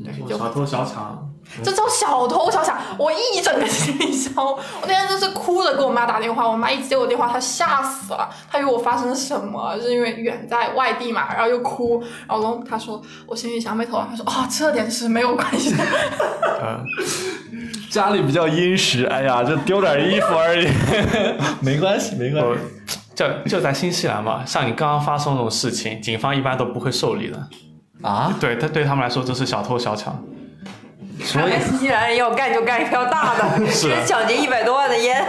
[0.04, 1.25] 对，就小偷小抢，
[1.64, 15.84] 这叫小偷小抢，我一整个行李箱，我那天真是哭着给我妈打电话，我妈一接我电话，她吓死了，她以为我发生了什么，就是因为远在外地嘛，然后又哭，然后她说我行李箱被偷了，她说哦这点事没有关系的，
[16.60, 16.80] 呃，
[17.90, 20.68] 家里比较殷实，哎呀，就丢点衣服而已，
[21.64, 22.60] 没关系，没关系。
[23.14, 27.48] 就就在新西兰嘛，像你刚刚发生这种事情，警方一般都不会受理的。
[28.02, 30.14] 啊，对他对他们来说，这是小偷小抢。
[31.24, 35.24] 看来新西兰人要干就干一票大的， 是先抢劫一百多万的烟。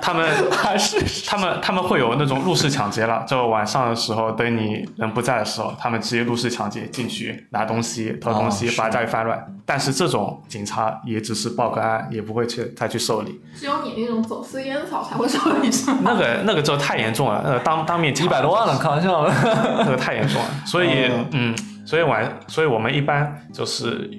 [0.00, 9.42] 他们还是他们他们会有那种入室抢劫了，就晚上的时候，等你人不在的时候，他们直接入室抢劫进去拿东西、偷东西，把家里翻乱。
[9.64, 13.40] 但是这种警察也只是报个案，也不会去再去受理。
[13.56, 15.98] 只有你那种走私烟草才会受理是吗？
[16.04, 19.32] 那个那个就太严重了，那个当当面一百多万了，开玩笑的。
[19.78, 20.48] 那个太严重了。
[20.66, 24.10] 所以 嗯嗯，所以晚，所以我们一般就是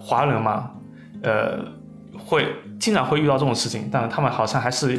[0.00, 0.70] 华人嘛，
[1.22, 1.58] 呃，
[2.18, 2.48] 会
[2.80, 4.98] 经常会遇到这种事情，但是他们好像还是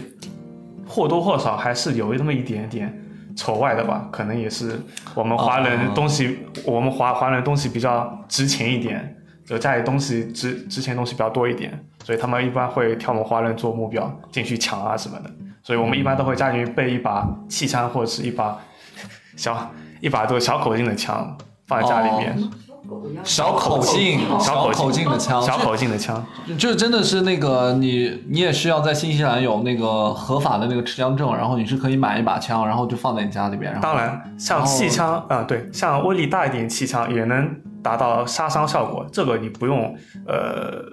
[0.88, 3.02] 或多或少还是有那么一点点
[3.36, 4.80] 丑外的吧，可能也是
[5.16, 5.64] 我们华哦。
[5.64, 15.32] 人东西，我们华华人东西比较值钱一点，就家里东西值值钱东西比较多一点，所以他们一般会挑我们华人做目标进去抢啊什么的，
[15.64, 18.60] 所以我们一般都会家里备一把气枪或者是一把
[19.36, 19.72] 小
[20.02, 21.36] 一把这个小口径的枪
[21.66, 22.38] 放在家里面，
[23.24, 26.24] 小口径，小小口径的枪，小口径的枪，
[26.58, 33.72] 就真的是那个你，你也是要在新西兰有那个合法的那个持枪证，然后你是可以买一把枪，然后就放在你家里边。
[33.72, 37.50] 然后当然像气枪，啊、对，像威力大一点气枪也能
[37.84, 39.96] 达到杀伤效果，这个你不用
[40.28, 40.84] 呃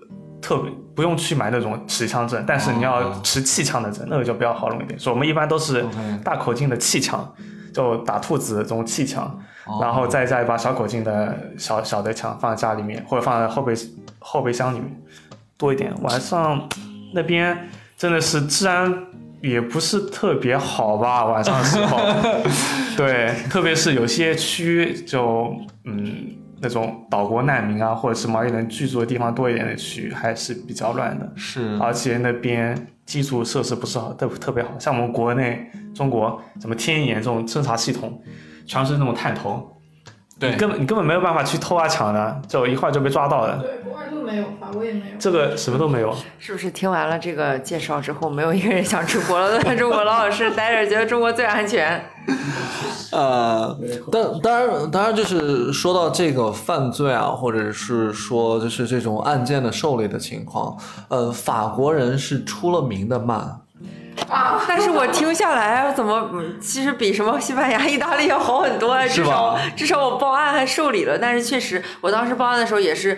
[0.41, 4.99] 特别不用去买那种持枪证，但是你要持气枪的证，那个就比较好弄一点。
[4.99, 5.85] 所以我们一般都是
[6.25, 7.29] 大口径的气枪，
[7.73, 9.39] 就打兔子这种气枪，
[9.69, 13.75] 哦然后再加一把小口径的小小的枪放在家里面，或者放在后备
[14.19, 15.01] 后备箱里面
[15.57, 15.93] 多一点。
[16.03, 16.69] 晚上
[17.13, 18.93] 那边真的是治安
[19.41, 21.99] 也不是特别好吧，晚上的时候，
[22.97, 25.55] 对，特别是有些区就
[25.85, 31.33] 嗯那种岛国难民啊，或者是毛利人居住的地方多一点的区，还是比较乱的。
[31.37, 38.21] 是而且那边基础设施不是好特特别好，像我们国内中国什么天眼这种侦察系统，
[38.69, 39.67] 全是那种探头，
[40.39, 43.59] 对你根本你根本没有办法去偷啊抢的，就一会儿就被抓到了。
[43.59, 45.17] 对，国外就没有，法国也没有。
[45.19, 49.59] 这个什么都没有，是不是听完了这个介绍之后，没有一个人想出国了？
[49.59, 52.01] 在 中国老老实实待着，觉得中国最安全。
[53.11, 53.75] 呃，
[54.13, 60.77] 但当然，当然就是说到这个犯罪啊，或者是说就是这种案件的受理的情况，
[61.09, 63.63] 呃，法国人是出了名的慢。
[64.29, 64.61] 啊！
[64.67, 69.07] 但是我听下来，怎么嗯其实比什么西班牙、意大利要好很多啊？
[69.07, 71.19] 至少至少我报案还受理了。
[71.19, 73.17] 但是确实，我当时报案的时候也是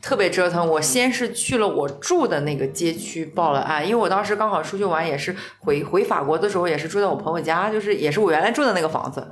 [0.00, 0.66] 特别折腾。
[0.66, 9.26] 我先是去了我住的那个街区报了案，因为我当时刚好出去玩，也是回回法国的时候也是住在我朋友家，就是也是我原来住的那个房子。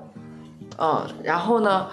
[0.78, 1.86] 嗯，然后呢，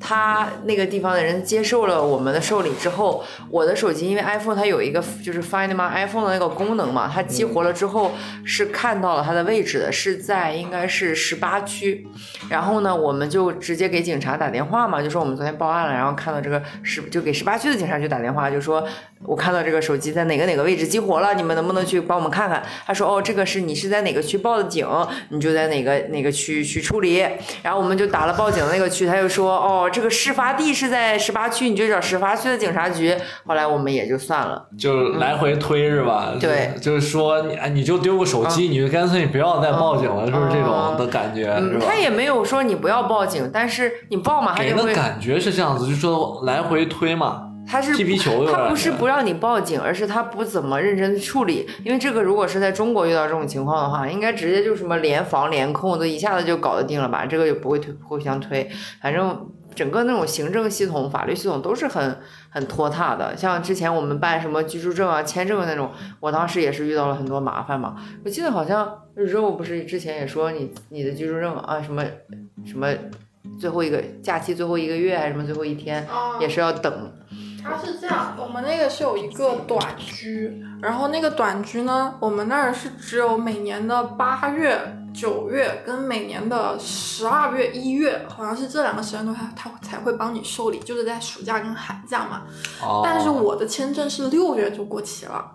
[0.00, 8.12] 他那个地方的人接受了我们的受理之后，我的手机因为 iPhone 它有一个就是 Find My iPhone 的那个功能嘛，它激活了之后
[8.44, 12.06] 是看到了它的位置的，是在应该是十八区。
[12.48, 18.86] 然后呢，我们就直接给警察打电话嘛，就说我们昨天报案了，然后看到这个十就给十八区的警察局打电话，就说
[19.24, 22.62] 我看到这个手机在哪个哪个位置激活了，你们能不能去帮我们看看？
[22.86, 24.86] 他说哦，这个是你是在哪个区报的警，
[25.28, 27.18] 你就在哪个哪个区去处理。
[27.62, 33.14] 然后我们就打了报警的那个区，他就说哦，这个事发地是在十八区，你就找十八区的警察局。
[33.44, 34.66] 后来我们也就算了。
[34.78, 36.32] 就来回推是吧？
[36.40, 41.42] 对就就是说你哎，你就丢个手机，你就干脆不要再报警了，是不是这种的感觉？
[41.44, 41.94] 是嗯，吧他？
[41.98, 51.68] 也没有说你不要报警，但是你报嘛，他给的就会感觉是这样子，就说来回推嘛，他是踢皮球有点他不是不让你报警，而是他不怎么认真处理。
[51.84, 57.26] 因为这个如果是在中国遇到这种情况的话，应该直接就什么联防联控，都一下子就搞得定了吧？
[57.26, 58.68] 这个也不会推互相推，
[59.02, 59.48] 反正。
[59.76, 62.18] 整个那种行政系统、法律系统都是很
[62.50, 67.94] 很拖沓的，像之前我们办什么居住证啊、签证那种，我当时也是遇到了很多麻烦嘛。
[68.24, 72.02] 我记得好像肉不是之前也说你你的居住证啊什么
[72.66, 72.92] 什么
[73.56, 77.12] 最后一个假期最后一个月还是什么最后一天啊也是要等，
[77.68, 92.42] 它是这样，我们那个是有一个短居，然后那个短居呢，我们那儿是只有每年的八月、九月跟每年的十二月、一月，好像是这两个时间段他他才会帮你受理，就是在暑假跟寒假嘛。
[92.82, 95.52] 哦，但是我的签证是六月就过期了。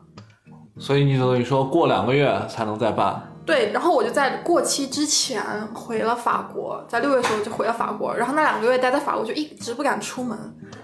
[0.78, 3.30] 所以你等于说过两个月才能再办。
[3.46, 10.38] 对，然后我就在过期之前回了法国，在六月时候就回了法国，然后那两个月待在法国就一直不敢出门，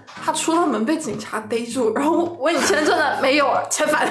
[0.06, 4.06] 他出了门被警察逮住，然后问你签证的没有，遣返，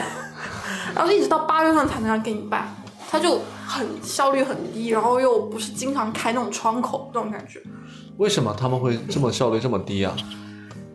[0.95, 2.67] 然后一直到八月份才能让给你办，
[3.09, 7.61] 他就很效率很低，然后又不是经常开那种窗口这种感觉。
[8.17, 10.15] 为什么他们会这么效率这么低啊？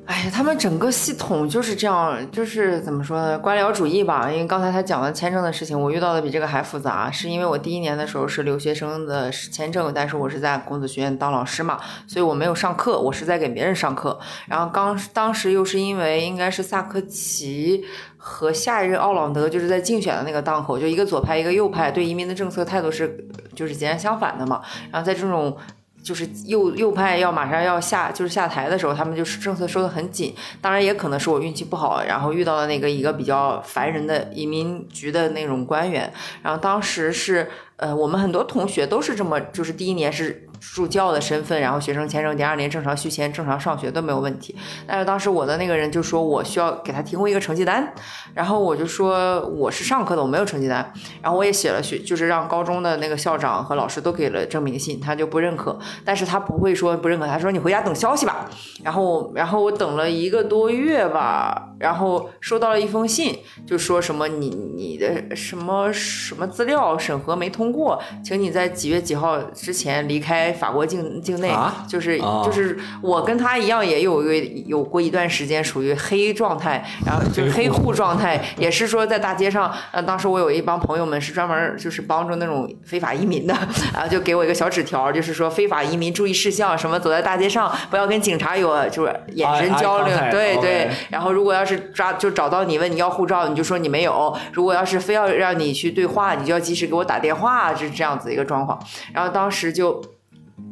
[0.06, 4.30] 哎呀，他们整个系统就是这样，就是怎么说呢，官僚主义吧。
[4.30, 7.10] 因为刚才他讲的签证的事情，我遇到的比这个还复杂。
[7.10, 14.20] 是因为我第一年的时候是留学生的签证，但是我是在孔子学院当老师嘛，所以我没有上课，我是在给别人上课。
[14.46, 17.82] 然后刚当时又是因为应该是萨科齐
[18.18, 24.60] 和下一任奥朗德就是在竞选的那个档口，就一个左派一个右派，对移民的政策态度是就是截然相反的嘛。
[24.92, 25.56] 然后在这种
[26.04, 30.34] 就是右右派要马上要下就是下台的时候，他们就是政策收得很紧。
[30.60, 36.12] 当然也可能是我运气不好，然后遇到了那个一个比较烦人的移民局的那种官员。
[36.42, 44.56] 然后当时是呃，我们很多同学都是这么，就是第一年是助教的身份，然后学生签证，第二年正常续签、正常上学都没有问题。
[44.86, 47.92] 但是当时我的那个人就说我需要给他提供一个成绩单，
[48.34, 50.92] 然后我就说我是上课的，我没有成绩单。
[51.20, 55.78] 然后我也写了学，就是让高中的那个校长和老师都给了证明信，他就不认可。
[56.04, 58.48] 但是他不会说不认可，他说你回家等消息吧。
[58.82, 71.48] 然后，然后我等了一个多月吧，然后收到了一封信，就说什么你你的什么什么资料审核没通过，请你在几月几号之前离开法国境境内。
[71.50, 83.54] 啊就是啊就是我跟他一样，也有一个有过一段时间属于黑状态，然后就是黑户状态，也是说在大街上，呃，当时我有一帮朋友们是专门就是帮助那种非法移民的，
[83.92, 98.78] 然后就给我一个小纸条，就是说非法移民注意事项，什么走在大街上不要跟警察有就是眼神交流对对，然后如果要是抓就找到你问你要护照，你就说你没有；如果要是非要让你去对话，你就要及时给我打电话，就是这样子一个状况。
[99.12, 100.02] 然后当时就。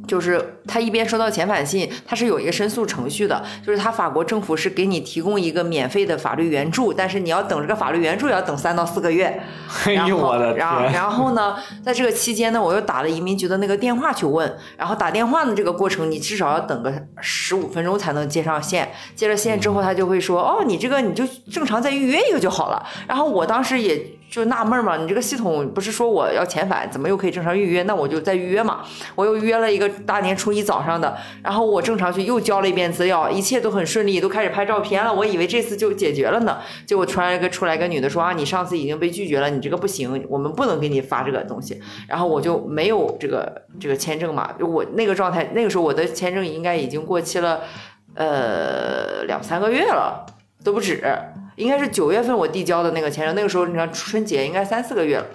[0.07, 9.43] 就是他一边收到遣返信，他是有一个申诉程序的，就是他法国政府是给你提供一个免费的法律援助，但是你要等这个法律援助也要等三到四个月。
[9.85, 10.93] 哎呦我的然后天！
[10.93, 18.91] 然后呢，在这个期间呢，我又打了移民局的那个电话去问，然后打电话的这个过程，你至少要等个十五分钟才能接上线。
[19.15, 22.85] 接了线之后，他就会说，哦，你这个你就正常再预约一个就好了。
[23.07, 27.83] 然后我当时也就纳闷嘛，你这个系统不是说我要遣返，怎么又可以正常预约？
[27.83, 28.81] 那我就再预约嘛。
[29.15, 35.13] 我又约了一个大年初一早上的，然后我正常去又交了一遍资料，一切都很顺利，都开始拍照片了。
[35.13, 36.57] 我以为这次就解决了呢，
[36.87, 41.79] 结果突然一个出来个女的说啊，你上次已经被拒绝了，你这个不行，我们不能给你发这个东西。
[42.09, 47.61] 然后我就没有这个这个签证嘛，我那个状态，那个时候我的签证应该已经过期了，
[48.15, 50.25] 呃，两三个月了，
[50.65, 51.05] 都不止。
[51.57, 55.27] 应该是九月份我递交的那个签证，那个时候你看春节应该三四个月了，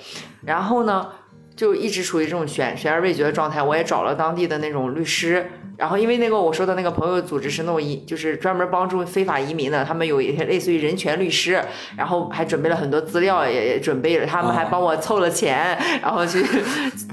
[0.46, 1.08] 然后呢，
[1.56, 3.62] 就一直处于这种悬悬而未决的状态。
[3.62, 11.64] 我也找了当地的那种律师，然后因为那个我说的那个朋友组织是那种移，就是专门帮助非法移民的，他们有一些类似于人权律师，
[11.96, 16.44] 然后还准备了很多资料，也也准备了，他们还帮我凑了钱，然后去，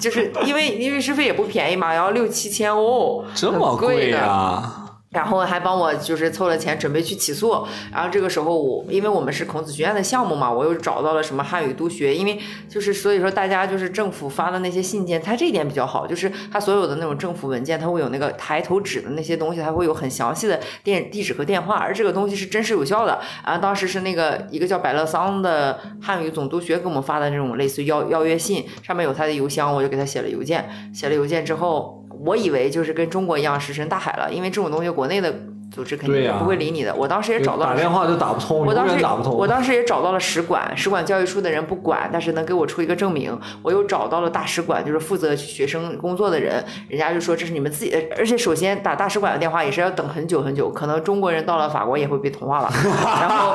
[0.01, 4.81] 就是因为因为律师费也不便宜嘛，然后六七千哦，这么贵的啊？
[5.15, 12.39] 然后还帮我就是凑了钱准备去起诉，然后这个时候我因为我们是孔子学院的项目嘛，我又找到了什么汉语督学，因为
[12.69, 23.21] 就是所以说大家就是政府发的那些信件，它这一点比较好，就是它所有的那种政府文件，它会有那个抬头纸的那些东西，它会有很详细的电地址和电话，而这个东西是真实有效的。
[23.47, 32.04] 然后当时是那个一个叫百乐桑的汉语总督学给我们发的那种类似于邀邀约信，上面有他的邮箱，我就给他写了邮件，写了邮件之后。
[32.25, 35.35] 我以为就是跟中国一样石沉大海了，因为这种东西国内的
[35.73, 36.95] 组织肯定不会理你的。
[36.95, 39.35] 我当时也找到了打电话就打不通，永我当时远打不通。
[39.35, 43.37] 我当时也找到了使馆，使馆教育处的人不管，但是能给我出一个证明。
[43.61, 52.71] 我又找到了大使馆，就是负责学生工作的人，人家就说这是你们自己的，而且首先打大使馆的电话也是要等很久很久，可能中国人到了法国也会被同化了。
[53.21, 53.53] 然后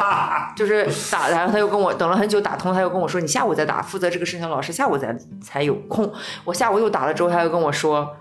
[0.58, 6.12] 就是打，然后他又跟我等了很久打通，他又跟我说你下午再打，负责这个事情的老师下午再才有空。
[6.44, 8.18] 我下午又打了之后，他又跟我说。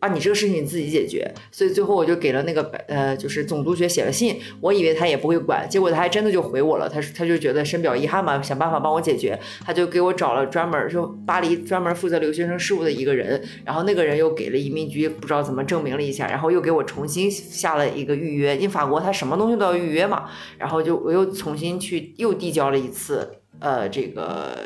[0.00, 24.56] 啊，你这个事情你自己解决，所以最后我就给了那个呃，就是总督学写了信，我以为他也不会管，结果他还真的就回我了，他他就觉得深表遗憾嘛，想办法帮我解决，他就给我找了专门就巴黎专门负责留学生事务的一个人，然后那个人又给了移民局不知道怎么证明了一下，然后又给我重新下了一个预约，因为法国他什么东西都要预约嘛，然后就我又重新去又递交了一次，呃，这个。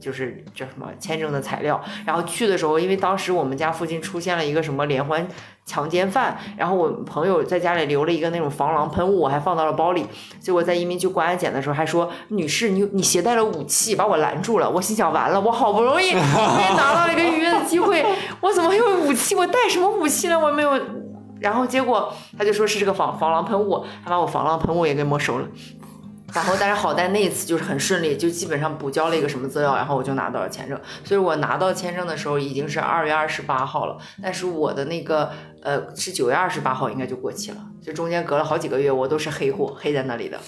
[0.00, 5.26] 就是叫什么签证的材料，然后去的时候，因为当时我们家附近出现了一个什么连环
[5.64, 10.06] 强奸犯，然后我朋友在家里留了一个那种防狼喷雾，我还放到了包里。
[10.38, 16.20] 结果在移民局过安检的时候还说：“女士，你你携带了武器，把我拦住了。”我心想：完了，我好不容易没
[16.76, 18.04] 拿到一个预约的机会，
[18.40, 19.34] 我怎么会有武器？
[19.34, 20.38] 我带什么武器呢？
[20.38, 20.78] 我没有。
[21.40, 25.46] 然后结果他就说是这个防防狼喷雾，他把我防狼喷雾也给没收了。
[26.34, 30.78] 然后，但是好在那一次就是很顺利，就基本上补交了一个什么资料，然后我就拿到了签证。
[31.04, 35.30] 所以我拿到签证的时候已经是二月二十八号了，但是我的那个
[35.62, 40.38] 呃是九月二十八号应该就过期了，就中间隔了好几个月，我都是黑货，黑在那里的，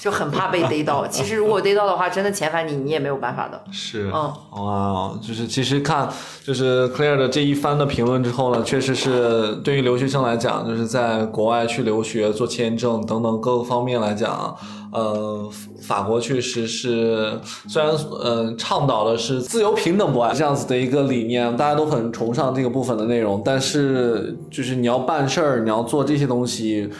[0.00, 1.06] 就很怕被逮到。
[1.06, 3.60] 其实如果逮到的话，真的遣返你，你也没有办法的。
[3.70, 6.08] 是，嗯，哇，就是其实看
[6.44, 14.56] 就是 Claire 的这一番的评论之后呢，确实是对于留学生来讲，就是在国外去留学、做签证等等各个方面来讲，
[14.92, 15.50] 呃，
[15.82, 26.90] 法国确实是虽然呃倡导的是自由、平等、博爱这样子的一个理念，大家都很崇尚这个部分的内容，但是就是你要办事儿，你要做这些东西。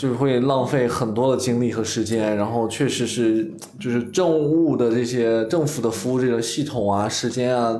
[0.00, 7.78] 就是会浪费很多的精力和时间，然后确实是就是政务的这些政府的服务这个系统啊、时间啊，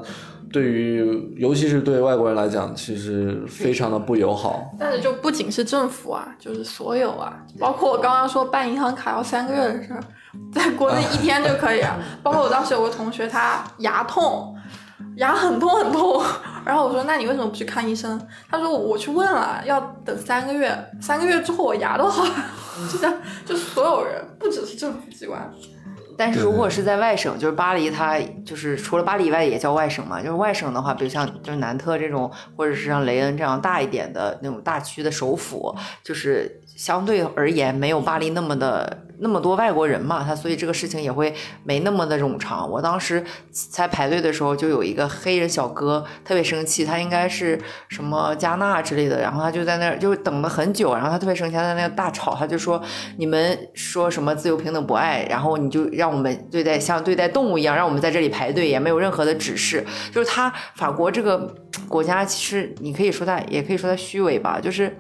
[0.53, 4.71] 对于尤其是对外国人来讲，其实非常的不友好。
[4.79, 10.05] 但是就不仅是政府啊，就是所有啊，包括我刚刚说办银行卡要三个月的事儿，
[10.53, 11.97] 在国内一天就可以啊。
[12.23, 14.55] 包括我当时有个同学，他牙痛，
[15.17, 16.23] 牙很痛很痛，
[16.65, 18.21] 然后我说那你为什么不去看医生？
[18.51, 22.31] 他说我去问了，要等三个月，三个月之后我牙都好了。
[22.91, 25.51] 就这样，就所有人，不只是政府机关。
[26.17, 30.21] 但是如果是在外省，就是巴黎，它就是除了巴黎以外也叫外省嘛。
[30.21, 35.75] 就是外省的话，比如像就是南特这种，或者是像雷恩这样大一点的那种大区的首府，
[36.05, 42.67] 就是相对而言没有巴黎那么的那么多外国人嘛，他所以这个事情也会没那么的冗长。
[42.71, 52.83] 我当时在排队的时候，就有一个黑人小哥特别生气，他应该是什么加纳之类的，然后他就在那儿就等了很久，然后他特别生气，他在那大吵，他就说
[53.19, 59.85] 你们说什么自由平等博爱，然后你就让我们对待像对待动物一样，让我们在这里排队，也没有任何的指示。
[60.11, 61.55] 就是他法国这个
[61.87, 64.97] 国家，其实你可以说他，也可以说他虚伪吧，就是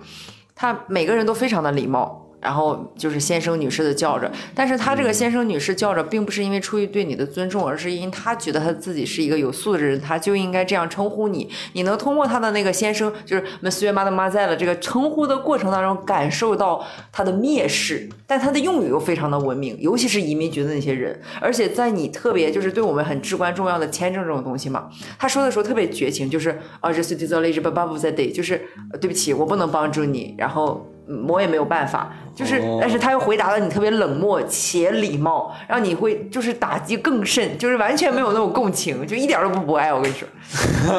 [0.60, 2.29] 他每个人都非常的礼貌。
[2.40, 11.50] 然后就是先生女士的叫着，但是他这个先生女士叫着，并不是因为出于对你的尊重，而是因为他觉得他自己是一个有素质的人，他就应该这样称呼你。
[11.74, 24.88] 你能通过他的那个先生，就是 Monsieur Mademoiselle 这个称呼的过程当中，感受到他的蔑视，但他的用语又非常的文明，尤其是移民局的那些人，而且在你特别就是对我们很至关重要的签证这种东西嘛，
[25.18, 26.50] 他说的时候特别绝情，就是
[26.80, 28.60] 啊，je suis désolé, je peux pas vous aider，就是
[28.92, 30.86] 呃对不起，我不能帮助你，然后。
[30.86, 39.92] 嗯我也没有办法，就是，哦但是他又回答了你特别冷漠且礼貌，让你会就是打击更甚，就是完全没有那种共情，就一点儿都不博爱。
[39.92, 40.26] 我跟你说，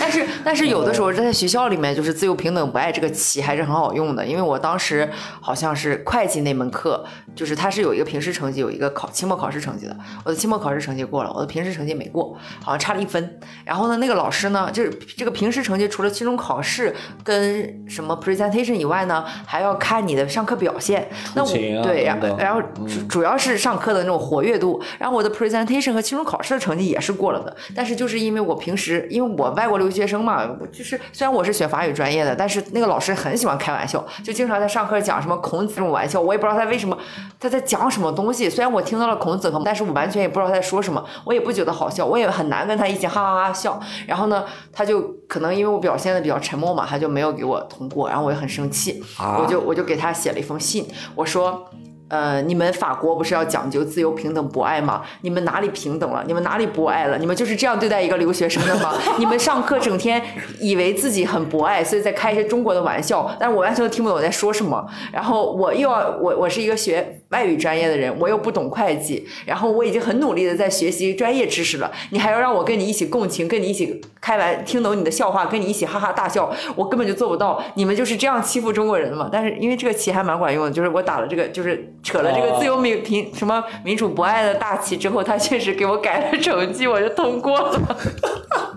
[0.00, 5.08] 但是但是有的时候在学校里面，就是自由平等博爱这个旗还是很好用的，因为我当时
[5.40, 7.04] 好像是会计那门课，
[7.34, 9.96] 就是他是有一个平时成绩，有一个考期末考试成绩的。
[10.24, 13.40] 我的期末考试成绩过了，我的平时成绩没过，好像差了一分。
[13.64, 21.08] 然后呢，那个老师呢，就是这个平时成绩除了期中考试跟什么 presentation 以外呢，还要看你的上课表现。
[21.34, 36.96] 那我啊对，然等等然后主主要是上课的那种活跃度，然后我的 presentation 和期中考试的成绩也是过了的，但是就是因为我平时因为我外国留学生嘛，我就是虽然我是学法语专业的，但是那个老师很喜欢开玩笑，就经常在上课讲什么孔子这种玩笑，我也不知道他为什么
[37.40, 51.68] 他在讲什么东西，虽然我听到了孔子和，但是我完全也不知道他在说什么，我也不觉得好笑，我也很难跟他一起哈哈哈笑，然后呢，他就可能因为我表现的比较沉默嘛，他就没有给我通过，然后我也很生气，啊我就我就给他写了一封信，我说。
[52.06, 55.02] 呃，你们法国不是要讲究自由、平等、博爱吗？
[55.22, 56.22] 你们哪里平等了？
[56.26, 57.18] 你们哪里博爱了？
[57.18, 58.92] 你们就是这样对待一个留学生的吗？
[59.18, 60.22] 你们上课整天
[60.60, 64.86] 以为自己很博爱，所以在开一些中国的玩笑，但是我完全都听不懂我在说什么。
[65.10, 77.62] 然后我又要我我是一个学外语专业的人，我又不懂会计，然后我已经很努力的在学习专业知识了，你还要让我跟你一起共情，跟你一起开玩，听懂你的笑话，跟你一起哈哈大笑，我根本就做不到。
[77.74, 79.28] 你们就是这样欺负中国人的嘛？
[79.32, 87.80] 但是因为这个旗还蛮管用的，就是我打了这个，就是扯了这个自由民平什么民主博爱的大旗之后，他确实给我改了成绩，我就通过了。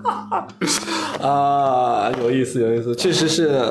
[1.22, 3.62] 啊，有意思，有意思，确实是，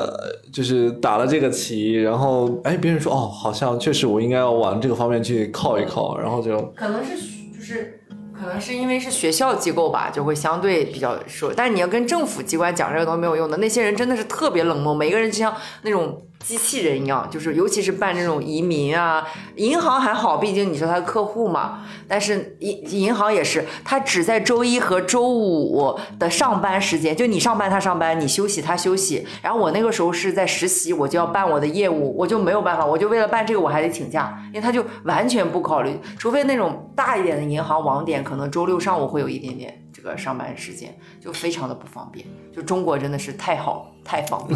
[0.51, 7.15] 就是打了这个旗，然后哎，别人说哦，好像确实我应该要往往这个方面去靠一靠，然后就可能是
[7.57, 7.99] 就是
[8.33, 16.21] 可能是因为是学校机构吧，就会相对比较说，但是你要跟政府机关讲这个东西没有用的，那些人真的是特别冷漠，每个人就像那种。
[16.47, 21.83] 机器人一样，就是尤其是办这种移民啊，银行还好，毕竟你是他的客户嘛。
[22.07, 29.27] 但是银银行也是，他只在周一和周五的上班时间，就你上班他上班，你休息他休息。
[29.41, 42.23] 然后我那个时候是在实习，我就要办我的业务，我就没有办法，我就为了办这个我还得请假，因为他就完全不考虑，除非那种大一点的银行网点，可能周六上午会有一点点这个上班时间，就非常的不方便。
[42.55, 44.55] 就中国真的是太好太方便。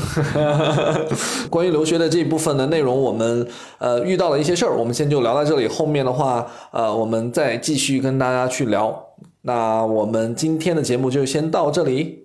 [1.49, 3.47] 关于留学的这一部分的内容，我们
[3.79, 5.67] 呃遇到了一些事儿，我们先就聊到这里。
[5.67, 9.03] 后面的话，呃，我们再继续跟大家去聊。
[9.41, 12.19] 那我们今天的节目就先到这里，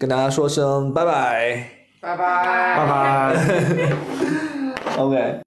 [0.00, 1.68] 跟大家说声拜拜。
[2.00, 3.92] 拜拜拜拜。
[4.98, 5.40] OK。